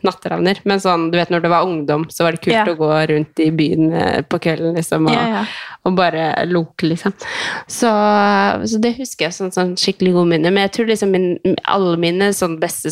[0.03, 0.59] natteravner.
[0.63, 2.65] Men sånn, du vet når det var ungdom, så var det kult Ja.
[2.65, 5.07] å gå rundt i byen eh, på kvelden, liksom.
[5.07, 5.45] Og, Ja,
[5.85, 7.13] og bare loke, liksom.
[7.67, 7.89] Så,
[8.65, 10.51] så det husker jeg som sånn skikkelig gode minner.
[10.51, 12.91] Men jeg tror liksom min, alle mine sånn beste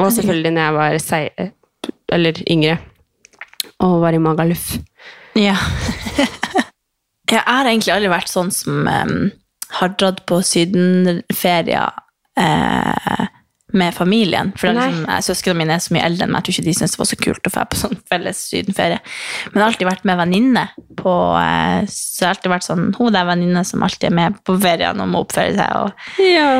[0.00, 1.50] Og selvfølgelig når jeg var sei,
[2.10, 2.78] eller yngre
[3.80, 4.74] og var i Magaluf.
[5.38, 5.56] Ja.
[7.30, 9.30] jeg har egentlig aldri vært sånn som um,
[9.78, 11.94] har dratt på sydenferier
[12.40, 13.26] eh,
[13.72, 14.50] med familien.
[14.58, 16.42] For er liksom, Søsknene mine er så mye eldre enn meg.
[16.42, 18.98] Jeg tror ikke de syntes det var så kult å dra på sånn felles sydenferie.
[19.50, 20.64] Men jeg har alltid vært med venninne
[21.00, 24.40] på eh, Så jeg har alltid vært sånn Hun der venninne som alltid er med
[24.44, 25.86] på feriene og må oppføre seg.
[25.86, 26.50] Og, Ja.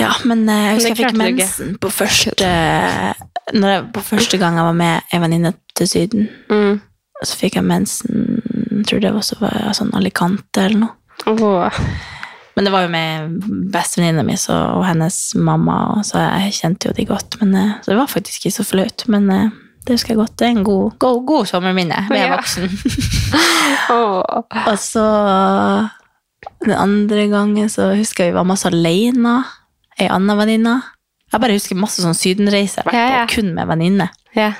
[0.00, 4.64] Ja, men eh, jeg husker jeg fikk mensen på første jeg, På første gang jeg
[4.64, 6.28] var med ei venninne til Syden.
[6.48, 6.80] Mm.
[7.22, 10.96] Så fikk jeg mensen Jeg tror det var så var sånn Alicante eller noe.
[11.28, 11.82] Oh.
[12.56, 13.36] Men det var jo med
[13.72, 17.38] bestevenninna mi og hennes mamma, og så jeg kjente jo de godt.
[17.40, 19.04] Men, eh, så det var faktisk ikke så flaut.
[19.12, 19.54] Men eh,
[19.86, 20.34] det husker jeg godt.
[20.38, 22.04] Det er en god, god, god sommerminne.
[22.10, 22.36] Er Ja.
[22.36, 22.68] voksen.
[23.96, 24.20] oh.
[24.66, 25.06] og så
[26.62, 29.42] den andre gangen så husker jeg vi var masse alene.
[30.00, 30.82] Ei anna venninne.
[31.32, 33.26] Jeg bare husker masse sånn sydenreiser jeg har vært Ja, ja.
[33.26, 34.08] på kun med venninne.
[34.36, 34.52] Ja.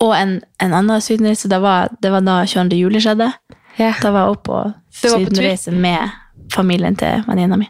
[0.00, 2.76] Og en, en annen sydenreise, det var, det var da 22.
[2.78, 3.32] juli skjedde.
[3.78, 3.92] Ja.
[4.00, 4.60] Da var jeg oppe på
[5.02, 6.10] sydenreise med
[6.54, 7.68] familien til venninna mi.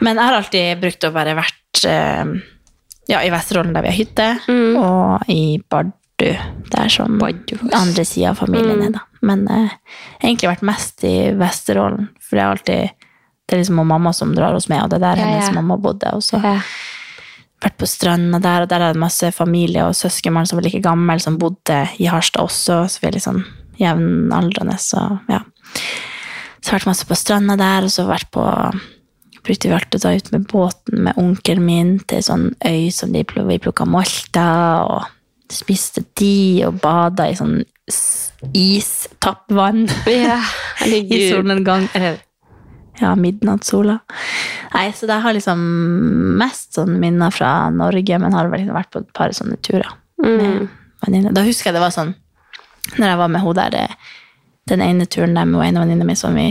[0.00, 2.24] Men jeg har alltid brukt å bare vært eh,
[3.10, 4.76] ja, i Vesterålen, der vi har hytte, Mm.
[4.78, 5.94] og i Bardu,
[6.70, 8.86] der som andre sida av familien Mm.
[8.86, 8.90] er.
[8.98, 9.00] da.
[9.22, 9.70] Men eh,
[10.22, 12.97] egentlig vært mest i Vesterålen, for det har alltid
[13.48, 15.54] det er liksom mamma som drar oss med, og det er der Ja, hennes ja.
[15.56, 16.10] mamma bodde.
[16.14, 16.58] Og så Ja.
[17.62, 20.82] vært på stranda der, og der er det masse familie og søskenbarn som var like
[20.82, 23.44] gammel, som bodde i Harstad også, så vi er liksom
[23.80, 25.40] jevnaldrende, så ja.
[26.62, 28.44] Så vært masse på stranda der, og så vært på
[29.48, 33.12] Brukte vi alltid å ta ut med båten med onkelen min til sånn øy som
[33.14, 35.06] de vi plukka molter, og
[35.48, 37.62] spiste de, og bada i sånn
[38.52, 40.40] istappvann Ja,
[40.86, 41.88] i solnedgang.
[41.94, 42.18] Eller
[43.00, 43.98] ja, midnattssola.
[44.74, 45.62] Nei, så det har liksom
[46.40, 49.90] mest sånn minner fra Norge, men har liksom vært på et par sånne turer
[50.22, 50.68] med
[51.04, 51.34] venninner.
[51.34, 52.14] Da husker jeg det var sånn,
[52.96, 54.14] når jeg var med hun der, eh,
[54.68, 56.50] den ene turen der med en av mi som vi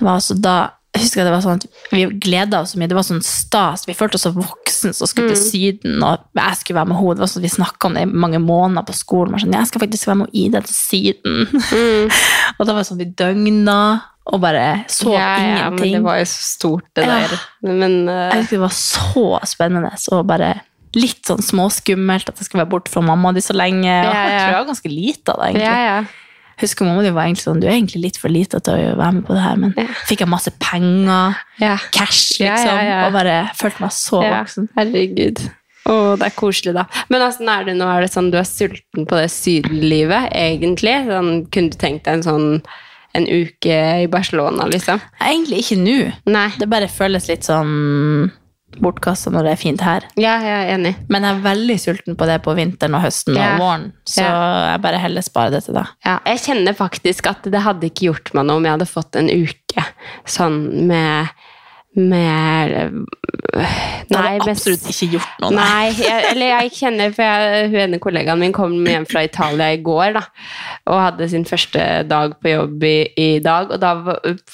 [0.00, 0.58] var, så da
[0.96, 2.88] husker jeg det var sånn at vi gleda oss så mye.
[2.90, 3.84] Det var sånn stas.
[3.88, 7.16] Vi følte oss så voksne som skulle til Syden, og jeg skulle være med henne.
[7.16, 9.38] Det var sånn at Vi snakka om det i mange måneder på skolen.
[9.40, 11.44] Sånn, jeg skal faktisk være med Ida til Syden.
[12.58, 13.80] og da var det sånn vi døgna
[14.28, 17.18] og bare så ja, ja, men det var jo så stort, det Ja.
[17.24, 17.38] der.
[17.72, 18.28] Men uh...
[18.32, 20.50] Jeg husker det var så spennende og bare
[20.96, 23.88] litt sånn småskummelt at jeg skulle være borte fra mamma di så lenge.
[23.88, 25.68] Ja, Ja, jeg tror jeg var ganske lite av det, egentlig.
[25.68, 26.00] ja, ja.
[26.58, 29.12] Husker mamma di var egentlig sånn, du er egentlig litt for lite til å være
[29.20, 29.74] med på det her, men
[30.08, 31.36] fikk jeg masse penger,
[31.94, 34.66] cash, liksom, og bare følte meg så voksen.
[34.74, 35.44] herregud.
[35.88, 36.82] Å, det er koselig, da.
[37.08, 37.86] Men åssen er det nå?
[37.88, 40.96] Er det sånn du er sulten på det sydenlivet, egentlig?
[41.06, 42.48] Sånn, kunne du tenkt deg en sånn
[43.14, 45.00] en uke i Barcelona, liksom?
[45.20, 45.96] Egentlig ikke nå.
[46.30, 46.48] Nei.
[46.60, 48.30] Det bare føles litt sånn
[48.78, 50.04] bortkastet når det er fint her.
[50.20, 50.92] Ja, jeg er enig.
[51.08, 53.54] Men jeg er veldig sulten på det på vinteren og høsten Ja.
[53.54, 55.86] og våren, så jeg bare heller sparer det til da.
[56.04, 59.16] Ja, jeg kjenner faktisk at det hadde ikke gjort meg noe om jeg hadde fått
[59.16, 59.84] en uke
[60.28, 61.28] sånn med
[61.96, 63.04] med
[63.58, 63.64] Nei,
[64.12, 65.50] Nei, hadde med- absolutt ikke gjort noe.
[65.56, 69.70] Nei, jeg, eller jeg kjenner For jeg, hun ene kollegaen min kom hjem fra Italia
[69.74, 70.22] i går da,
[70.86, 73.72] og hadde sin første dag på jobb i, i dag.
[73.74, 73.94] Og da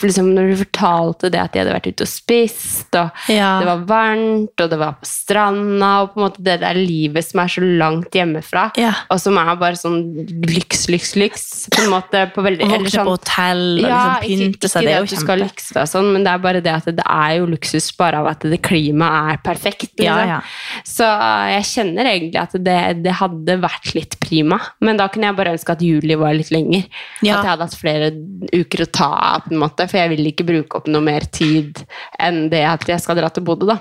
[0.01, 3.51] liksom, når du fortalte det at de hadde vært ute og spist, og Ja.
[3.61, 7.27] det var varmt, og det var på stranda, og på en måte det der livet
[7.29, 8.95] som er så langt hjemmefra, Ja.
[9.11, 10.01] og som er bare sånn
[10.49, 11.47] lyks, lyks, lyks.
[11.75, 14.81] På en måte på veldig, våkne sånn- på hotell og ja, liksom pynte ikke, seg,
[14.81, 15.51] ikke det er at jo du skal kjempe.
[15.53, 18.23] lykkes deg sånn, men det er bare det at det er er jo luksus bare
[18.23, 19.93] av at det klimaet er perfekt.
[19.99, 20.07] Liksom.
[20.07, 20.83] Ja, ja.
[20.89, 21.09] Så
[21.53, 24.61] jeg kjenner egentlig at det, det hadde vært litt prima.
[24.85, 26.87] Men da kunne jeg bare ønske at juli var litt lenger.
[27.21, 27.39] Ja.
[27.39, 28.11] At jeg hadde hatt flere
[28.55, 29.89] uker å ta av, på en måte.
[29.91, 31.85] For jeg vil ikke bruke opp noe mer tid
[32.23, 33.81] enn det at jeg skal dra til Bodø, da.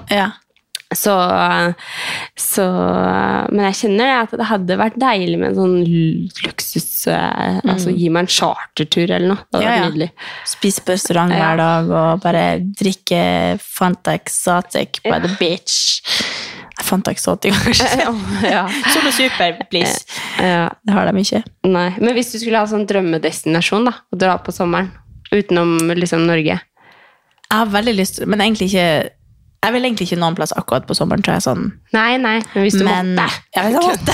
[0.93, 1.73] Ja.
[2.38, 2.65] Så, så
[3.51, 5.75] Men jeg kjenner det at det hadde vært deilig med en sånn
[6.45, 7.69] luksus mm.
[7.73, 9.41] Altså gi meg en chartertur eller noe.
[9.49, 9.84] Det hadde Ja, ja.
[9.84, 10.10] vært nydelig.
[10.53, 12.45] Spise på restaurant hver dag og bare
[12.79, 13.21] drikke
[13.63, 15.77] Fanta Exotic by the beach.
[16.84, 17.88] Fanta Exotic, kanskje.
[18.49, 18.63] ja.
[18.93, 20.03] Solo Super, please.
[20.41, 20.67] ja.
[20.84, 21.43] Det har de ikke.
[21.69, 21.89] Nei.
[22.01, 24.91] Men hvis du skulle ha sånn drømmedestinasjon, da, å dra på sommeren
[25.34, 28.84] utenom liksom Norge Jeg har veldig lyst til Men egentlig ikke
[29.63, 31.45] Jeg vil egentlig ikke noen plass akkurat på sommeren, tror jeg.
[31.45, 31.69] sånn.
[31.95, 33.43] Nei, nei, men hvis du Men- måtte.
[33.56, 34.13] Ja, hvis jeg måtte.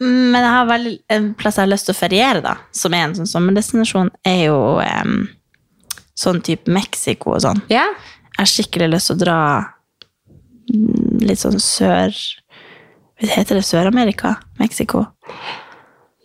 [0.00, 3.06] Men jeg har vel en plass jeg har lyst til å feriere, da, som er
[3.06, 5.28] en sånn sommerdestinasjon, er jo um,
[6.14, 7.62] sånn type Mexico og sånn.
[7.72, 7.86] Ja.
[8.36, 9.38] Jeg har skikkelig lyst til å dra
[11.22, 12.12] litt sånn sør
[13.16, 14.34] Heter det Sør-Amerika?
[14.60, 15.06] Mexico?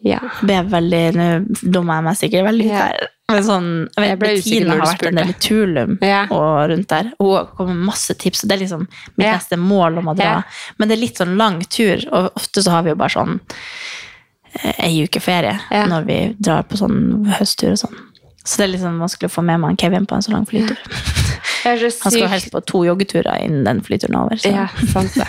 [0.03, 0.17] Ja.
[0.41, 1.27] Ble jeg veldig, Nå
[1.71, 2.81] dummer jeg meg sikkert veldig ut Ja.
[2.89, 3.07] her.
[3.31, 5.33] Men sånn, jeg ble usikker når du har vært en del i.
[5.45, 6.21] Tulum Ja.
[6.29, 7.11] og rundt der.
[7.19, 9.33] Hun kommer med masse tips, og det er liksom mitt Ja.
[9.37, 10.23] neste mål om å dra.
[10.23, 10.41] Ja.
[10.77, 13.39] Men det er litt sånn lang tur, og ofte så har vi jo bare sånn
[14.63, 17.97] eh, ei uke ferie når vi drar på sånn høsttur og sånn.
[18.43, 20.45] Så det er litt sånn vanskelig å få med meg Kevin på en så lang
[20.49, 20.77] flytur.
[21.61, 24.35] Så Han skal helst på to joggeturer innen den flyturen er over.
[24.41, 24.49] Så.
[24.49, 25.27] Ja, sant det.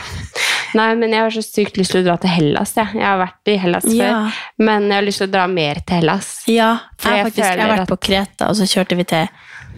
[0.74, 2.72] Nei, men jeg har så sykt lyst til å dra til Hellas.
[2.76, 4.10] Jeg, jeg har vært i Hellas Ja.
[4.28, 6.30] før, men jeg har lyst til å dra mer til Hellas.
[6.48, 6.70] Ja,
[7.02, 9.28] jeg, jeg faktisk, jeg har vært at- på Kreta, og så kjørte vi til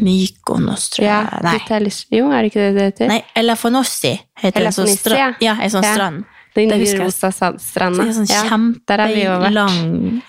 [0.04, 1.26] Mykonos, tror jeg.
[1.32, 1.80] Ja, Nei.
[1.84, 3.08] lyst Jo, er det ikke det det heter?
[3.08, 5.36] Nei, Elafonossi heter en sånn strand.
[5.40, 6.24] Ja, en sånn strand.
[6.54, 8.04] Den rosa sand- stranda.
[8.04, 8.42] Det er sånn Ja,
[8.86, 9.52] der har vi jo vært.
[9.52, 10.22] Lang,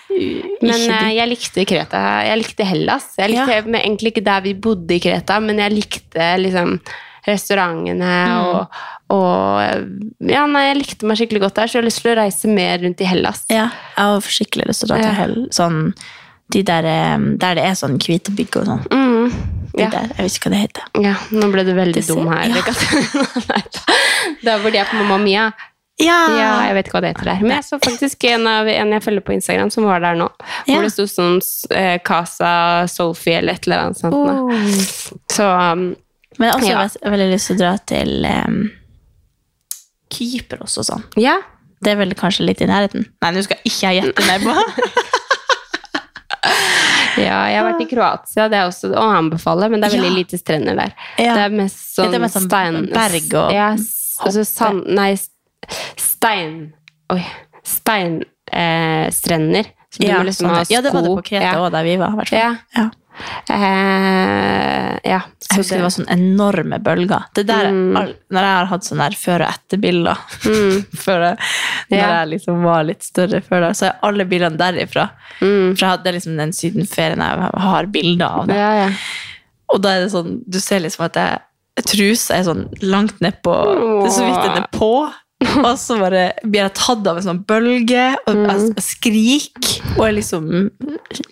[0.62, 2.00] Men eh, jeg likte Kreta.
[2.26, 3.14] Jeg likte Hellas.
[3.16, 3.62] Jeg likte ja.
[3.62, 6.80] egentlig ikke der vi bodde i Kreta, men jeg likte liksom
[7.26, 8.44] restaurantene Mm.
[8.46, 8.68] og,
[9.10, 12.18] og Ja, nei, jeg likte meg skikkelig godt der, så jeg har lyst til å
[12.20, 13.44] reise mer rundt i Hellas.
[13.52, 15.18] Ja, jeg har skikkelig lyst til å dra til Ja.
[15.20, 15.36] Hell.
[15.54, 15.94] Sånn,
[16.54, 18.82] de der, eh, der det er sånn hvite bygg og sånn.
[18.90, 19.32] Mm.
[19.76, 19.90] Ja.
[19.92, 20.84] der, jeg vet ikke hva det heter.
[21.04, 22.48] Ja, nå ble du veldig Det dum her.
[22.48, 22.62] ja.
[24.44, 25.50] Der hvor de er på Mamma Mia.
[26.00, 27.40] Ja, Ja, jeg vet ikke hva det heter der.
[27.42, 30.26] Men jeg så faktisk en, av, en jeg følger på Instagram, som var der nå.
[30.68, 30.74] Ja.
[30.76, 31.38] Hvor det sto sånn
[31.72, 34.14] eh, Casa Sophie eller et eller annet sånt.
[34.14, 34.50] oh.
[35.32, 35.86] Så um,
[36.38, 37.10] Men jeg har også Ja.
[37.14, 38.58] veldig lyst til å dra til um,
[40.12, 41.04] Kypros og sånn.
[41.20, 41.38] ja.
[41.84, 43.02] Det er vel kanskje litt i nærheten.
[43.20, 44.52] Nei, nå skal ikke jeg gjette mer på.
[47.20, 50.10] ja, jeg har vært i Kroatia, det er også å anbefale, men det er veldig
[50.10, 50.14] Ja.
[50.16, 50.94] lite strender der.
[51.20, 51.34] Ja.
[51.36, 52.78] Det er mest sånn, er mest sånn stein...
[52.92, 53.68] berg og ja,
[54.24, 54.86] altså sand...
[54.96, 55.10] Nei,
[56.00, 56.56] stein...
[57.12, 57.20] Oi.
[57.66, 59.68] Steinstrender.
[59.68, 61.60] Eh, så du Ja, må liksom sånn, ha ja, det var det på Kreta Ja.
[61.60, 62.12] òg, der vi var.
[62.32, 62.50] Ja.
[63.48, 65.20] Eh, ja.
[65.46, 67.24] Jeg husker det var sånne enorme bølger.
[67.34, 67.96] Det der, Mm.
[67.96, 70.84] all, når jeg har hatt sånne der før- og etterbilder Mm.
[71.04, 71.38] før jeg,
[71.90, 72.08] Når Ja.
[72.24, 75.10] jeg liksom var litt større før da, så er alle bildene derifra.
[75.40, 75.76] Mm.
[75.76, 78.56] For jeg hadde liksom den sydenferien jeg har bilder av det.
[78.56, 78.90] Ja, ja.
[79.72, 81.38] Og da er det sånn, du ser liksom at jeg,
[81.86, 83.52] trusa er sånn langt nedpå
[84.02, 85.12] Det er så vidt den er på.
[85.66, 88.46] Og så bare blir jeg tatt av en sånn bølge, og Mm.
[88.48, 89.68] jeg skrik,
[89.98, 90.46] og er liksom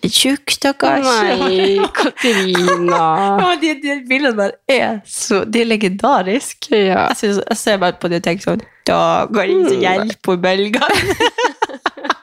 [0.05, 1.05] tjukk, stakkars.
[1.05, 3.01] Nei, Katarina.
[3.41, 6.69] Ja, de, de bildene der er så De er legendariske.
[6.73, 7.07] Ja.
[7.09, 8.99] Jeg, synes, jeg ser bare på de og tenker sånn Da
[9.31, 10.89] går det ingen som hjelper på bølgene.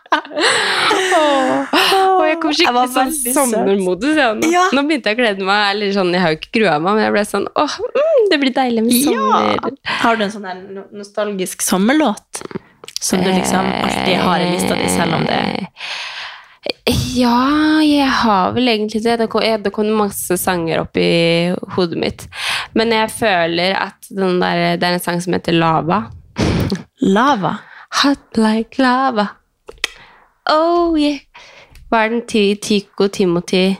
[1.12, 2.20] Oh.
[2.26, 4.16] jeg kom Jeg var skikkelig sånn sommermodus.
[4.18, 4.48] Ja, nå.
[4.52, 4.64] Ja.
[4.74, 5.62] nå begynte jeg å glede meg.
[5.74, 8.01] Eller sånn, Jeg har jo ikke grua meg, men jeg ble sånn åh, mm,
[8.32, 9.78] det blir deilig med sommer.
[10.02, 10.60] Har du en sånn her
[10.96, 12.42] nostalgisk sommerlåt?
[13.02, 15.40] Som du liksom alltid har i lista di, selv om det
[17.16, 19.16] Ja, jeg har vel egentlig det.
[19.20, 22.26] Det kom, det kom masse sanger opp i hodet mitt.
[22.78, 26.04] Men jeg føler at den der, det er en sang som heter Lava.
[27.02, 27.56] Lava?
[28.02, 29.26] Hot like lava.
[30.48, 31.20] Oh yeah.
[31.90, 32.22] Hva er den?
[32.26, 33.74] til Tico Timothy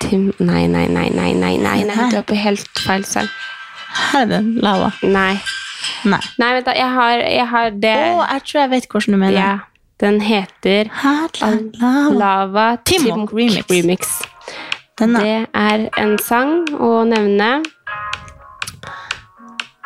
[0.00, 2.10] Tim Nei, nei, nei, nei, nei, nei, nei.
[2.10, 3.28] Du er på helt feil sang.
[4.12, 4.92] Her er det Lava.
[5.02, 5.34] Nei.
[6.08, 6.20] Nei.
[6.40, 6.74] Nei, vent da.
[6.76, 9.38] Jeg har, jeg har det Å, jeg tror jeg vet hvordan du mener.
[9.40, 9.52] ja,
[10.00, 12.02] Den heter er lava.
[12.22, 13.68] Lava Timok remix.
[13.72, 14.14] remix.
[15.00, 15.24] Den da.
[15.24, 17.50] Det er en sang å nevne.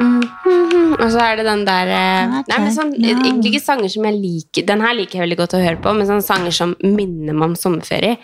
[0.00, 0.94] Mm.
[0.98, 4.18] Og så er det den der eh, Nei, men sånn, Egentlig ikke sanger som jeg
[4.18, 4.66] liker.
[4.66, 7.53] Den her liker jeg veldig godt å høre på, men sånne sanger som minner meg
[7.53, 8.18] om sommerferie.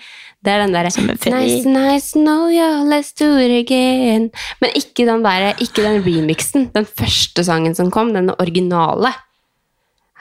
[0.44, 4.30] Det er den derre Nice, nice, no, yeah, let's do it again.
[4.60, 6.70] Men ikke den der, ikke den remixen.
[6.74, 9.12] Den første sangen som kom, den originale.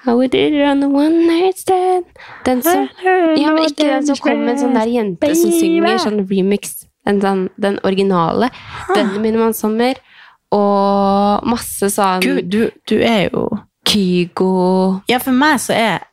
[0.03, 2.05] How we did it on the one night stand.
[2.45, 2.87] Den som,
[3.37, 6.85] ja, men ikke den som kom med en sånn der jente som synger sånn remix.
[7.07, 8.51] Den, den, den originale.
[8.93, 9.99] Den minner meg om sommer.
[10.55, 13.43] Og masse sånn Gud, du, du er jo
[13.85, 14.47] Kygo
[15.05, 16.07] Ja, for meg så er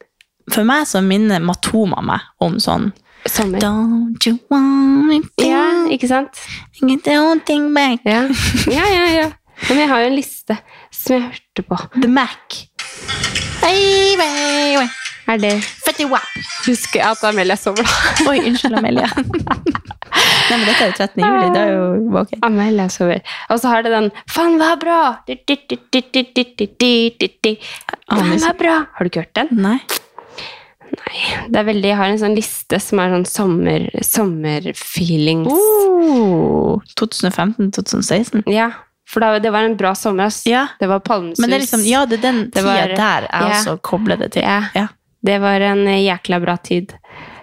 [0.53, 2.91] For meg så minner Matoma meg om sånn
[3.29, 3.59] Sommer.
[3.59, 6.31] Don't you want me to Ja, ikke sant?
[6.83, 8.01] Don't thing back.
[8.05, 8.23] Ja,
[8.71, 9.07] ja, ja.
[9.17, 9.31] ja.
[9.69, 10.57] Men jeg har jo en liste
[10.95, 11.77] som jeg hørte på.
[11.97, 12.39] The Mac.
[13.63, 14.89] Hey, hey, hey.
[15.27, 16.23] Er det Fetty Wap.
[16.69, 17.91] Husker jeg at Amelia sover, da.
[18.31, 19.09] Oi, unnskyld, Amelia.
[20.47, 21.25] Nei, men dette er jo 13.
[21.25, 21.49] juli.
[21.51, 21.83] Det er jo
[22.21, 22.31] ok.
[22.47, 23.21] Amelia sover.
[23.51, 25.01] Og så har det den Faen, hva er bra?
[25.27, 25.39] Faen,
[28.39, 28.77] hva er bra?
[28.95, 29.51] Har du ikke hørt den?
[29.67, 29.79] Nei.
[30.87, 31.21] Nei.
[31.51, 35.49] Det er veldig, jeg har en sånn liste som er sånn sommer, sommerfeelings.
[35.51, 38.43] Oh, 2015-2016.
[38.53, 38.71] Ja,
[39.09, 40.27] for da, det var en bra sommer.
[40.31, 40.43] ass.
[40.47, 40.67] Ja.
[40.81, 41.39] Det var palmesus.
[41.43, 43.49] Men det er liksom, ja, det er den Det tida var- der jeg ja.
[43.61, 44.43] også kobler det til.
[44.43, 44.63] Ja.
[44.75, 44.87] Ja.
[45.27, 46.93] Det var en jækla bra tid.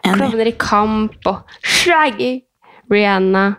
[0.03, 2.41] Klovner i kamp og Shaggy,
[2.91, 3.55] Rihanna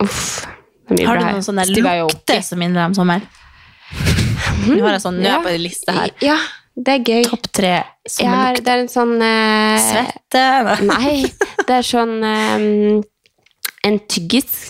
[0.00, 0.46] Uff.
[0.88, 1.32] Det er mye Har bra du her.
[1.32, 3.20] noen sånne lukter som minner deg om sommer?
[4.68, 6.10] Nå har jeg sånn, jeg på en liste her.
[6.20, 6.36] Ja,
[6.78, 7.24] det er gøy.
[7.26, 8.62] Topp tre Ja, lukter.
[8.64, 10.42] det er en sånn eh, Svette?
[10.86, 11.14] Nei,
[11.66, 12.66] det er sånn eh,
[13.88, 14.68] En tyggis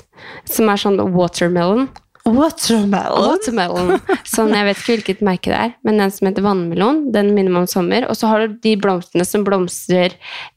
[0.48, 1.86] som er sånn watermelon.
[2.28, 3.24] Watermelon.
[3.24, 3.92] Watermelon.
[4.28, 7.54] Sånn, jeg vet ikke hvilket merke det er, men den som heter vannmelon, den minner
[7.54, 8.04] meg om sommer.
[8.10, 10.16] Og så har du de blomstene som blomstrer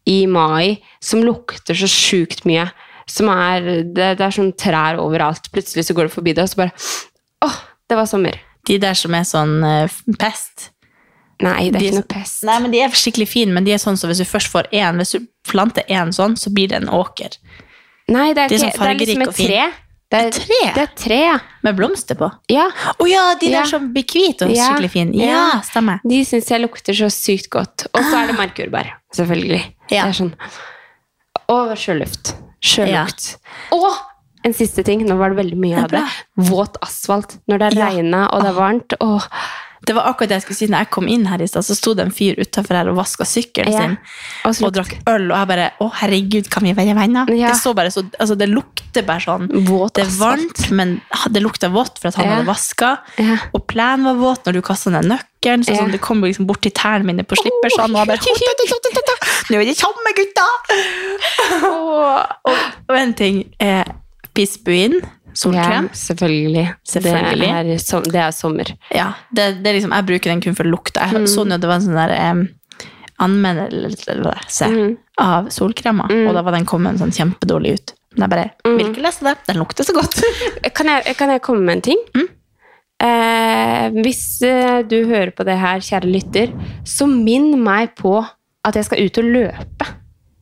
[0.09, 2.65] i mai, som lukter så sjukt mye.
[3.11, 5.47] Som er, det, det er sånn trær overalt.
[5.53, 6.75] Plutselig så går du forbi det, og så bare
[7.47, 7.57] Åh,
[7.89, 8.35] det var sommer.
[8.67, 10.70] De der som er sånn uh, pest.
[11.41, 12.43] Nei, det er De ikke noe pest.
[12.43, 14.69] Nei, men de er skikkelig fine, men de er sånn så hvis du først får
[14.71, 17.37] én, hvis du planter én sånn, så blir det en åker.
[18.11, 19.71] Nei, det er, De er sånn det er liksom et tre.
[20.11, 20.55] Det er, tre?
[20.75, 21.35] Det er tre, ja.
[21.63, 22.27] Med blomster på.
[22.51, 22.65] ja.
[22.99, 23.61] Å ja, de Ja.
[23.61, 24.65] der som blir hvite og Ja.
[24.73, 25.13] skikkelig fine.
[25.15, 25.25] Ja,
[25.55, 25.61] Ja.
[25.61, 26.01] stemmer.
[26.03, 27.87] De syns jeg lukter så sykt godt.
[27.93, 29.63] Og så er det markjordbær, selvfølgelig.
[29.89, 30.03] Ja.
[30.05, 30.33] Det er sånn
[31.49, 32.35] Og sjøluft.
[32.61, 33.37] Sjølukt.
[33.71, 33.95] Og
[34.45, 36.03] en siste ting, nå var det veldig mye av det.
[36.37, 37.37] Våt asfalt.
[37.49, 37.85] Når det Ja.
[37.85, 38.93] har regna og det er varmt.
[38.99, 39.27] Åh.
[39.87, 40.67] Det var akkurat det jeg skulle si.
[40.69, 42.99] Når jeg kom inn her i stad, så sto det en fyr utafor her og
[42.99, 43.79] vaska sykkelen Ja.
[43.81, 43.97] sin
[44.45, 47.25] Og og drakk øl, og jeg bare Å, herregud, kan vi være venner?
[47.33, 47.47] Ja.
[47.49, 51.01] Det så bare så Altså, det lukter bare sånn Våt Det er varmt, men
[51.33, 52.35] det lukta vått for at han Ja.
[52.35, 52.91] hadde vaska.
[53.55, 55.65] Og plenen var våt når du kasta ned nøkkelen.
[55.65, 57.89] Så sånn, det kom liksom bort til tærne mine på slippersene.
[57.89, 58.21] Og jeg bare
[59.49, 60.45] Nå er det samme, gutta!
[61.65, 62.55] og,
[62.89, 63.85] og en ting er
[64.35, 64.99] pissbuin.
[65.31, 65.89] Ja, Solkrem.
[65.95, 66.65] selvfølgelig.
[66.87, 67.47] Selvfølgelig.
[67.65, 68.71] Det er, som, det er sommer.
[68.93, 71.05] Ja, det, det er liksom, jeg bruker den kun for lukta.
[71.07, 71.21] Mm.
[71.21, 72.41] Jeg så sånn det var en sånn der um,
[73.21, 74.97] anmeldelse Mm.
[75.21, 77.93] av solkremer, og da var den kommet sånn kjempedårlig ut.
[78.17, 78.77] Men jeg bare Mm.
[78.77, 79.37] vil ikke lese det.
[79.47, 80.19] Den lukter så godt.
[80.75, 81.97] Kan jeg, kan jeg komme med en ting?
[82.15, 82.27] Mm.
[83.01, 86.51] Eh, hvis eh, du hører på det her, kjære lytter,
[86.85, 88.19] så minn meg på
[88.65, 89.87] at jeg skal ut og løpe.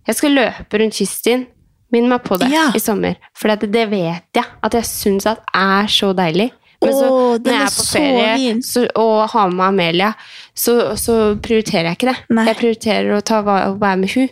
[0.09, 1.45] Jeg skal løpe rundt kyststien.
[1.91, 2.67] Minn meg på det Ja.
[2.75, 3.15] i sommer.
[3.37, 6.51] For det, det vet jeg at jeg syns er så deilig.
[6.81, 10.13] Men så, Åh, når jeg er på ferie så, og har med Amelia,
[10.55, 12.17] så, så prioriterer jeg ikke det.
[12.37, 12.45] Nei.
[12.47, 14.29] Jeg prioriterer å ta, være med hun.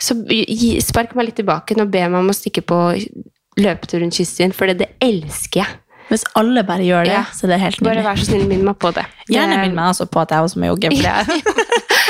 [0.00, 2.78] Så gi, spark meg litt tilbake og be meg om å stikke på
[3.60, 5.76] løpetur rundt kysten, for det, det elsker jeg.
[6.10, 7.24] Hvis alle bare gjør det, Ja.
[7.36, 9.04] så det er helt Bare vær så snill, minn meg på det.
[9.28, 10.88] Gjerne minn meg altså på at jeg også må jogge.
[10.96, 11.68] For det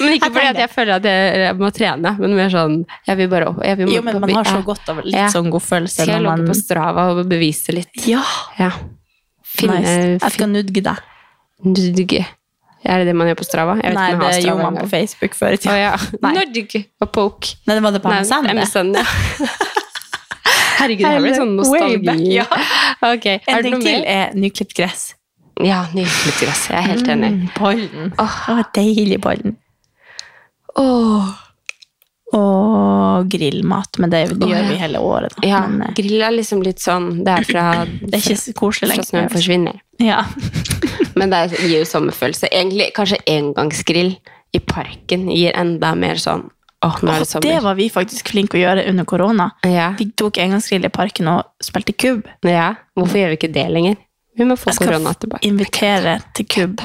[0.00, 3.28] Men ikke Jeg fordi jeg føler at jeg, må trene, men mer sånn Jeg vil
[3.32, 3.60] bare opp.
[3.66, 5.28] Jeg vil jo, men man har så godt av litt Ja.
[5.32, 8.06] sånn godfølelse Skal jeg logge man på Strava og bevise litt?
[8.08, 8.22] Ja,
[8.58, 8.72] Ja.
[9.48, 10.18] Finne nice.
[10.22, 10.98] Jeg skal nudge deg.
[11.64, 12.26] Nudge.
[12.84, 13.74] Er det det man gjør på Strava?
[13.80, 14.86] Nei, det gjorde man på.
[14.92, 15.74] Facebook før i tida.
[15.74, 15.96] Oh, ja.
[16.36, 17.56] Nudge og poke.
[17.66, 18.52] Nei, det var det på MSN.
[18.54, 19.06] MSN, ja.
[20.78, 22.18] Herregud, det blir sånn nostalgi.
[22.36, 22.46] Ja.
[22.98, 23.38] Okay.
[23.46, 25.12] En ting til er nyklipt gress.
[25.64, 26.68] Ja, nyklipt gress.
[26.70, 27.32] Jeg er helt enig.
[27.34, 28.12] Mm, pollen.
[28.22, 29.56] Åh, deilig bollen.
[30.78, 31.34] Åh.
[32.36, 35.32] Og grillmat, men det, det gjør vi hele året.
[35.38, 35.48] Da.
[35.48, 37.62] Ja, Men, eh, grill er liksom litt sånn Det er fra,
[38.04, 39.80] det er ikke så koselig fra snøen forsvinner.
[40.04, 40.26] Ja.
[41.18, 42.50] Men det gir jo sommerfølelse.
[42.52, 44.12] Egentlig kanskje engangsgrill
[44.52, 46.46] i parken gir enda mer sånn
[46.86, 47.42] Åh, nå er det sommer.
[47.42, 49.48] det var vi faktisk flinke å gjøre under korona.
[49.66, 49.88] Ja.
[49.98, 52.28] Vi tok engangsgrill i parken og spilte kubb.
[52.46, 52.74] ja.
[52.94, 53.96] Hvorfor gjør vi ikke det lenger?
[54.38, 55.42] Vi må få korona tilbake.
[55.42, 56.80] Jeg skal invitere til kubb.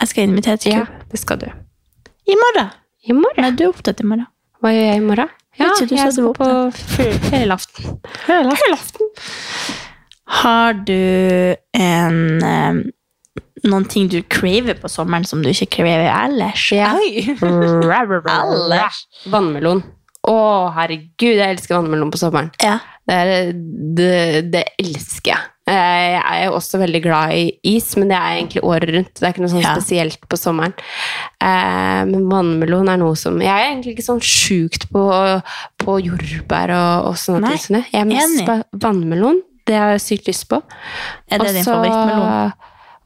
[0.00, 0.86] Jeg skal invitere til kubb.
[0.88, 1.46] Ja, det skal du.
[2.30, 2.70] I morgen.
[3.10, 3.42] I morgen?
[3.44, 4.26] Nei, du er opptatt i morgen.
[4.62, 5.30] Hva gjør jeg i morgen?
[5.58, 6.48] Ja, jeg du var skal på
[6.94, 7.98] fe- helaften.
[8.28, 9.10] Helaften.
[10.40, 12.80] Har du en um,
[13.66, 16.68] Noen ting du craver på sommeren som du ikke craver ellers?
[16.72, 16.94] Ja.
[17.42, 19.02] Ellers.
[19.32, 19.82] Vannmelon.
[20.30, 20.36] Å,
[20.76, 22.50] herregud, jeg elsker vannmelon på sommeren.
[22.62, 22.78] Ja.
[23.08, 23.52] Det,
[23.96, 25.46] det, det elsker jeg.
[25.70, 25.74] Eh,
[26.14, 27.44] Jeg er jo også veldig glad i
[27.76, 29.12] is, men det er egentlig året rundt.
[29.18, 29.74] Det er ikke noe sånn Ja.
[29.74, 30.74] spesielt på sommeren.
[31.40, 35.04] Eh, Men vannmelon er noe som Jeg er egentlig ikke sånn sjukt på,
[35.78, 37.84] på jordbær og, og sånne Nei, ting.
[37.92, 39.40] Jeg er mest på vannmelon.
[39.66, 40.60] Det har jeg sykt lyst på.
[41.30, 42.52] Er det din Også- favorittmelon?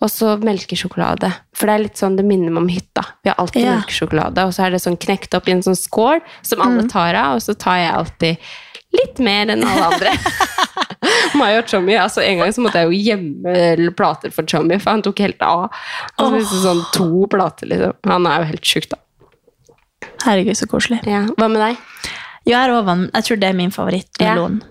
[0.05, 1.31] Og så melkesjokolade.
[1.57, 3.05] For det er litt sånn, det minner meg om hytta.
[3.25, 3.77] Vi har alltid Ja.
[3.79, 6.91] melkesjokolade, og så er det sånn knekt opp i en sånn skål som alle Mm.
[6.91, 8.37] tar av, og så tar jeg alltid
[8.97, 10.15] litt mer enn alle andre.
[11.39, 14.95] Meg og Tommy, altså En gang så måtte jeg jo gjemme plater for Chummy, for
[14.95, 15.67] han tok helt av.
[16.21, 17.97] Han spiste sånn to plater, liksom.
[18.11, 19.01] Han er jo helt sjuk, da.
[20.25, 21.03] Herregud, så koselig.
[21.09, 21.25] Ja.
[21.39, 21.81] Hva med deg?
[22.45, 24.63] Jeg, er over, jeg tror det er min favorittmelon.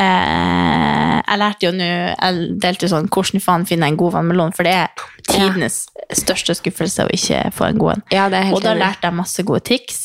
[0.00, 4.14] Eh, jeg lærte jo nå Jeg delte jo sånn hvordan faen finner jeg en god
[4.16, 5.82] vannmelon, for det er tidenes
[6.16, 8.04] største skuffelse å ikke få en god en.
[8.14, 9.98] Ja, det helt Og da lærte jeg masse gode triks,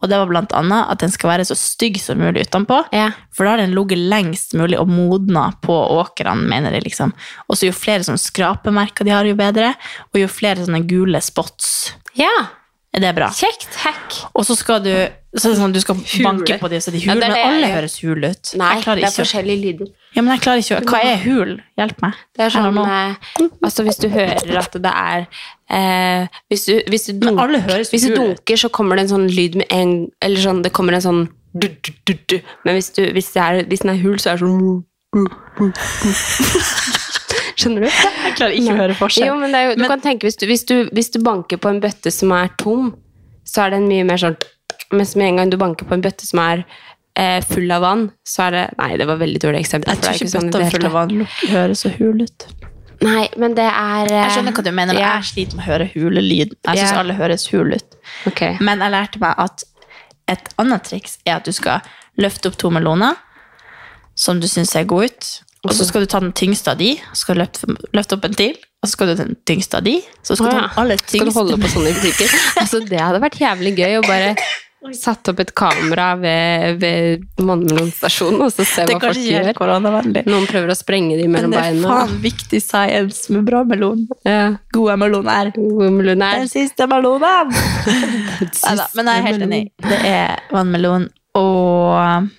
[0.00, 3.10] og det var blant annet at den skal være så stygg som mulig utenpå, Ja.
[3.34, 7.12] for da har den ligget lengst mulig og modna på åkrene, mener de liksom.
[7.50, 9.74] Og så jo flere sånne skrapemerker de har, jo bedre,
[10.14, 12.48] og jo flere sånne gule spots, Ja,
[12.98, 13.28] er bra.
[13.30, 13.70] kjekt.
[13.84, 14.16] Hack.
[14.34, 14.92] Og så skal du
[15.38, 17.68] så sånn, du skal banke på dem så de Ja, hul, det er men alle
[17.68, 18.50] jeg høres hul ut.
[18.58, 19.92] Nei, det er forskjellige lyder.
[20.16, 21.52] ja, men jeg klarer ikke Hva er hul?
[21.78, 22.18] Hjelp meg.
[22.34, 23.14] Det er sånn eh,
[23.62, 25.28] Altså, hvis du hører at det er
[25.70, 29.60] eh, Hvis du, hvis du, høres hvis du dunker, så kommer det en sånn lyd
[29.62, 31.66] med en Eller sånn, det kommer en sånn du.
[32.64, 34.82] Men hvis, du, hvis, det er, hvis den er hul, så er det sånn
[37.60, 37.88] Skjønner du?
[38.26, 39.28] Jeg klarer ikke å høre forskjell.
[39.28, 41.60] Jo, men det er jo, du kan tenke hvis du, hvis, du, hvis du banker
[41.60, 42.94] på en bøtte som er tom,
[43.48, 44.38] så er den mye mer sånn
[44.90, 46.64] Mens med en gang du banker på en bøtte som er
[47.14, 49.92] eh, full av vann, så er det Nei, det var veldig dårlig eksempel.
[49.92, 51.12] Jeg tror ikke sånn i bøtta det full av vann
[51.52, 52.46] høres så hul ut.
[53.00, 55.12] Nei, men det er eh, Jeg skjønner hva du mener, men ja.
[55.20, 56.56] jeg sliter med å høre hulelyd.
[56.58, 56.98] Jeg syns Ja.
[57.04, 57.96] alle høres hule ut.
[58.28, 58.58] Okay.
[58.60, 59.64] Men jeg lærte meg at
[60.30, 61.86] et annet triks er at du skal
[62.20, 63.16] løfte opp to meloner
[64.18, 65.30] som du syns ser gode ut.
[65.66, 68.24] Og så skal du ta den tyngste av de, så skal du løfte, løfte opp
[68.24, 69.98] en til, og så skal du ta den tyngste av de.
[70.24, 70.56] Så skal du ja.
[70.56, 72.34] ta den aller Skal du holde på sånn i butikker?
[72.62, 74.34] altså, det hadde vært jævlig gøy å bare
[74.96, 79.50] satt opp et kamera ved, ved Mannmelonstasjonen og så se hva folk gjør.
[80.24, 81.92] Noen prøver å sprenge de Men det er beina.
[81.92, 84.06] faen viktig science med bra melon.
[84.24, 84.54] Ja.
[84.72, 85.52] Gode meloner.
[85.58, 87.52] God melon er Den siste melonen!
[88.40, 89.64] Neida, men jeg er helt enig.
[89.84, 92.30] Det er vannmelon og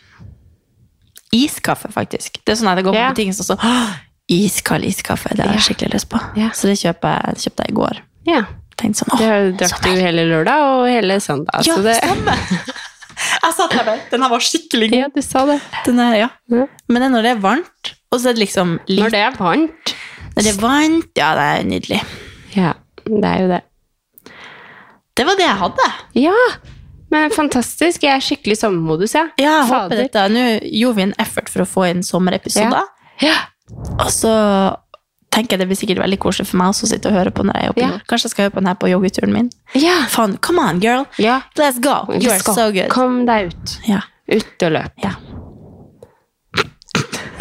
[1.36, 2.42] iskaffe, faktisk.
[2.46, 3.92] Det er sånn at jeg går på butikken og så «Åh,
[4.32, 6.20] Iskald iskaffe, det har jeg skikkelig lyst på.
[6.56, 7.98] Så det kjøpte jeg, kjøpte jeg i går.
[8.30, 8.42] Ja.
[8.80, 11.66] Tenkte sånn, Det drakk du hele lørdag og hele søndag.
[11.68, 12.46] Ja, det, stemmer!
[13.22, 14.98] Jeg satt her bare, den her var skikkelig god.
[14.98, 15.58] ja, du sa det.
[15.86, 16.30] Den er, ja.
[16.50, 16.64] Ja.
[16.90, 19.20] Men det er når det er varmt, og så er det liksom litt Når det
[19.28, 19.92] er varmt.
[20.32, 22.00] Når det er varmt, ja, det er nydelig.
[22.56, 22.72] Ja,
[23.06, 23.60] det er jo det.
[25.20, 25.88] Det var det jeg hadde.
[26.24, 26.34] Ja,
[27.12, 28.06] men fantastisk.
[28.08, 29.34] Jeg er skikkelig sommermodus, jeg.
[29.42, 30.28] Ja, jeg håper dette.
[30.32, 32.88] Nå gjorde vi en effort for å få inn sommerepisoder.
[33.22, 33.36] Ja.
[34.00, 34.32] Og så
[35.32, 37.46] tenker jeg det blir sikkert veldig koselig for meg også å sitte og høre på
[37.48, 37.92] når jeg er oppe Ja.
[38.10, 39.52] Kanskje jeg skal høre på den her på joggeturen min.
[39.80, 40.02] Ja.
[40.12, 40.38] Fun.
[40.44, 41.06] come on, girl.
[41.18, 41.42] ja.
[41.60, 42.04] Let's go.
[42.12, 42.56] Let's go.
[42.58, 42.90] so good.
[42.92, 43.78] Kom deg ut.
[43.88, 44.02] Ja.
[44.32, 45.06] Ut og løp.
[45.06, 45.16] Ja.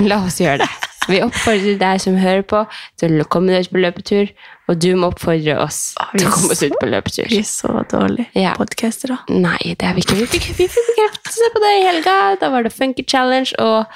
[0.01, 0.71] La oss gjøre det.
[1.11, 2.63] Vi oppfordrer deg som hører på,
[3.01, 4.31] til å komme deg ut på løpetur,
[4.71, 7.27] og du må oppfordre oss ah, til å komme oss ut på løpetur.
[7.33, 8.53] Vi er så dårlige Ja.
[8.59, 9.19] podkastere.
[9.35, 10.19] Nei, det er vi ikke.
[10.21, 12.17] Vi fikk, vi fikk bekreftelse på det i helga.
[12.41, 13.87] Da var det Funky Challenge, og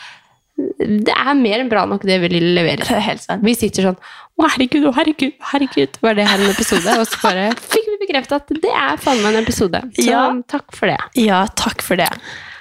[0.56, 2.82] det er mer enn bra nok det vi leverer.
[2.86, 3.42] Det er helt sant.
[3.46, 3.96] Vi sitter sånn
[4.34, 5.96] Å, herregud, å, herregud, herregud.
[6.02, 6.94] Var det her en episode?
[6.98, 9.78] Og så bare fikk vi bekreftet at det er faen meg en episode.
[9.94, 10.24] Så Ja.
[10.50, 10.98] takk for det.
[11.22, 12.08] Ja, takk for det.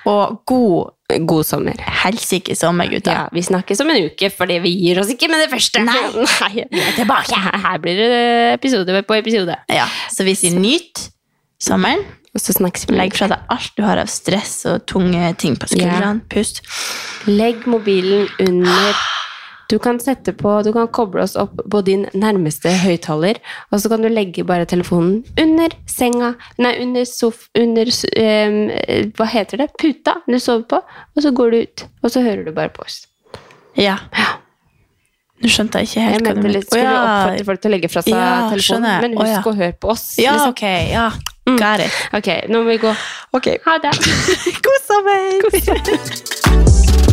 [0.10, 0.92] Og god
[1.28, 1.78] God sommer.
[2.04, 3.12] helsike sommer, gutta.
[3.14, 5.84] Ja, vi snakkes om en uke, fordi vi gir oss ikke med det første.
[5.86, 6.00] Nei.
[6.42, 6.66] Nei.
[6.72, 7.38] Vi er tilbake.
[7.38, 8.18] Her, her blir det
[8.56, 9.58] episode på episode.
[9.70, 11.08] Ja, så vi sier nyt
[11.62, 12.02] sommeren.
[12.34, 12.96] Og så snakkes vi.
[12.98, 16.24] Legg fra deg alt du har av stress og tunge ting på skuldrene.
[16.34, 16.64] Pust.
[17.30, 18.98] Legg mobilen under
[19.72, 23.36] Du kan sette på, du kan koble oss opp på din nærmeste høyttaler,
[23.72, 27.48] og så kan du legge bare telefonen under senga, nei, under sof...
[27.58, 28.72] Under um,
[29.18, 29.70] Hva heter det?
[29.80, 32.82] Puta du sover på, og så går du ut, og så hører du bare på
[32.86, 32.98] oss.
[33.80, 33.96] Ja.
[35.44, 36.92] Nå skjønte jeg ikke helt Jeg hva du mente skulle oh, ja.
[37.04, 38.22] oppfordre folk til å legge fra seg Ja,
[38.54, 39.40] telefonen, men husk husk ja.
[39.44, 40.06] å høre på oss.
[40.22, 40.52] Ja, liksom.
[40.56, 40.66] ok.
[40.94, 41.08] Ja.
[41.60, 41.94] Got it.
[42.16, 42.92] Ok, nå må vi gå.
[43.36, 43.48] Ok.
[43.66, 43.94] Ha det.
[44.68, 45.20] God sommer!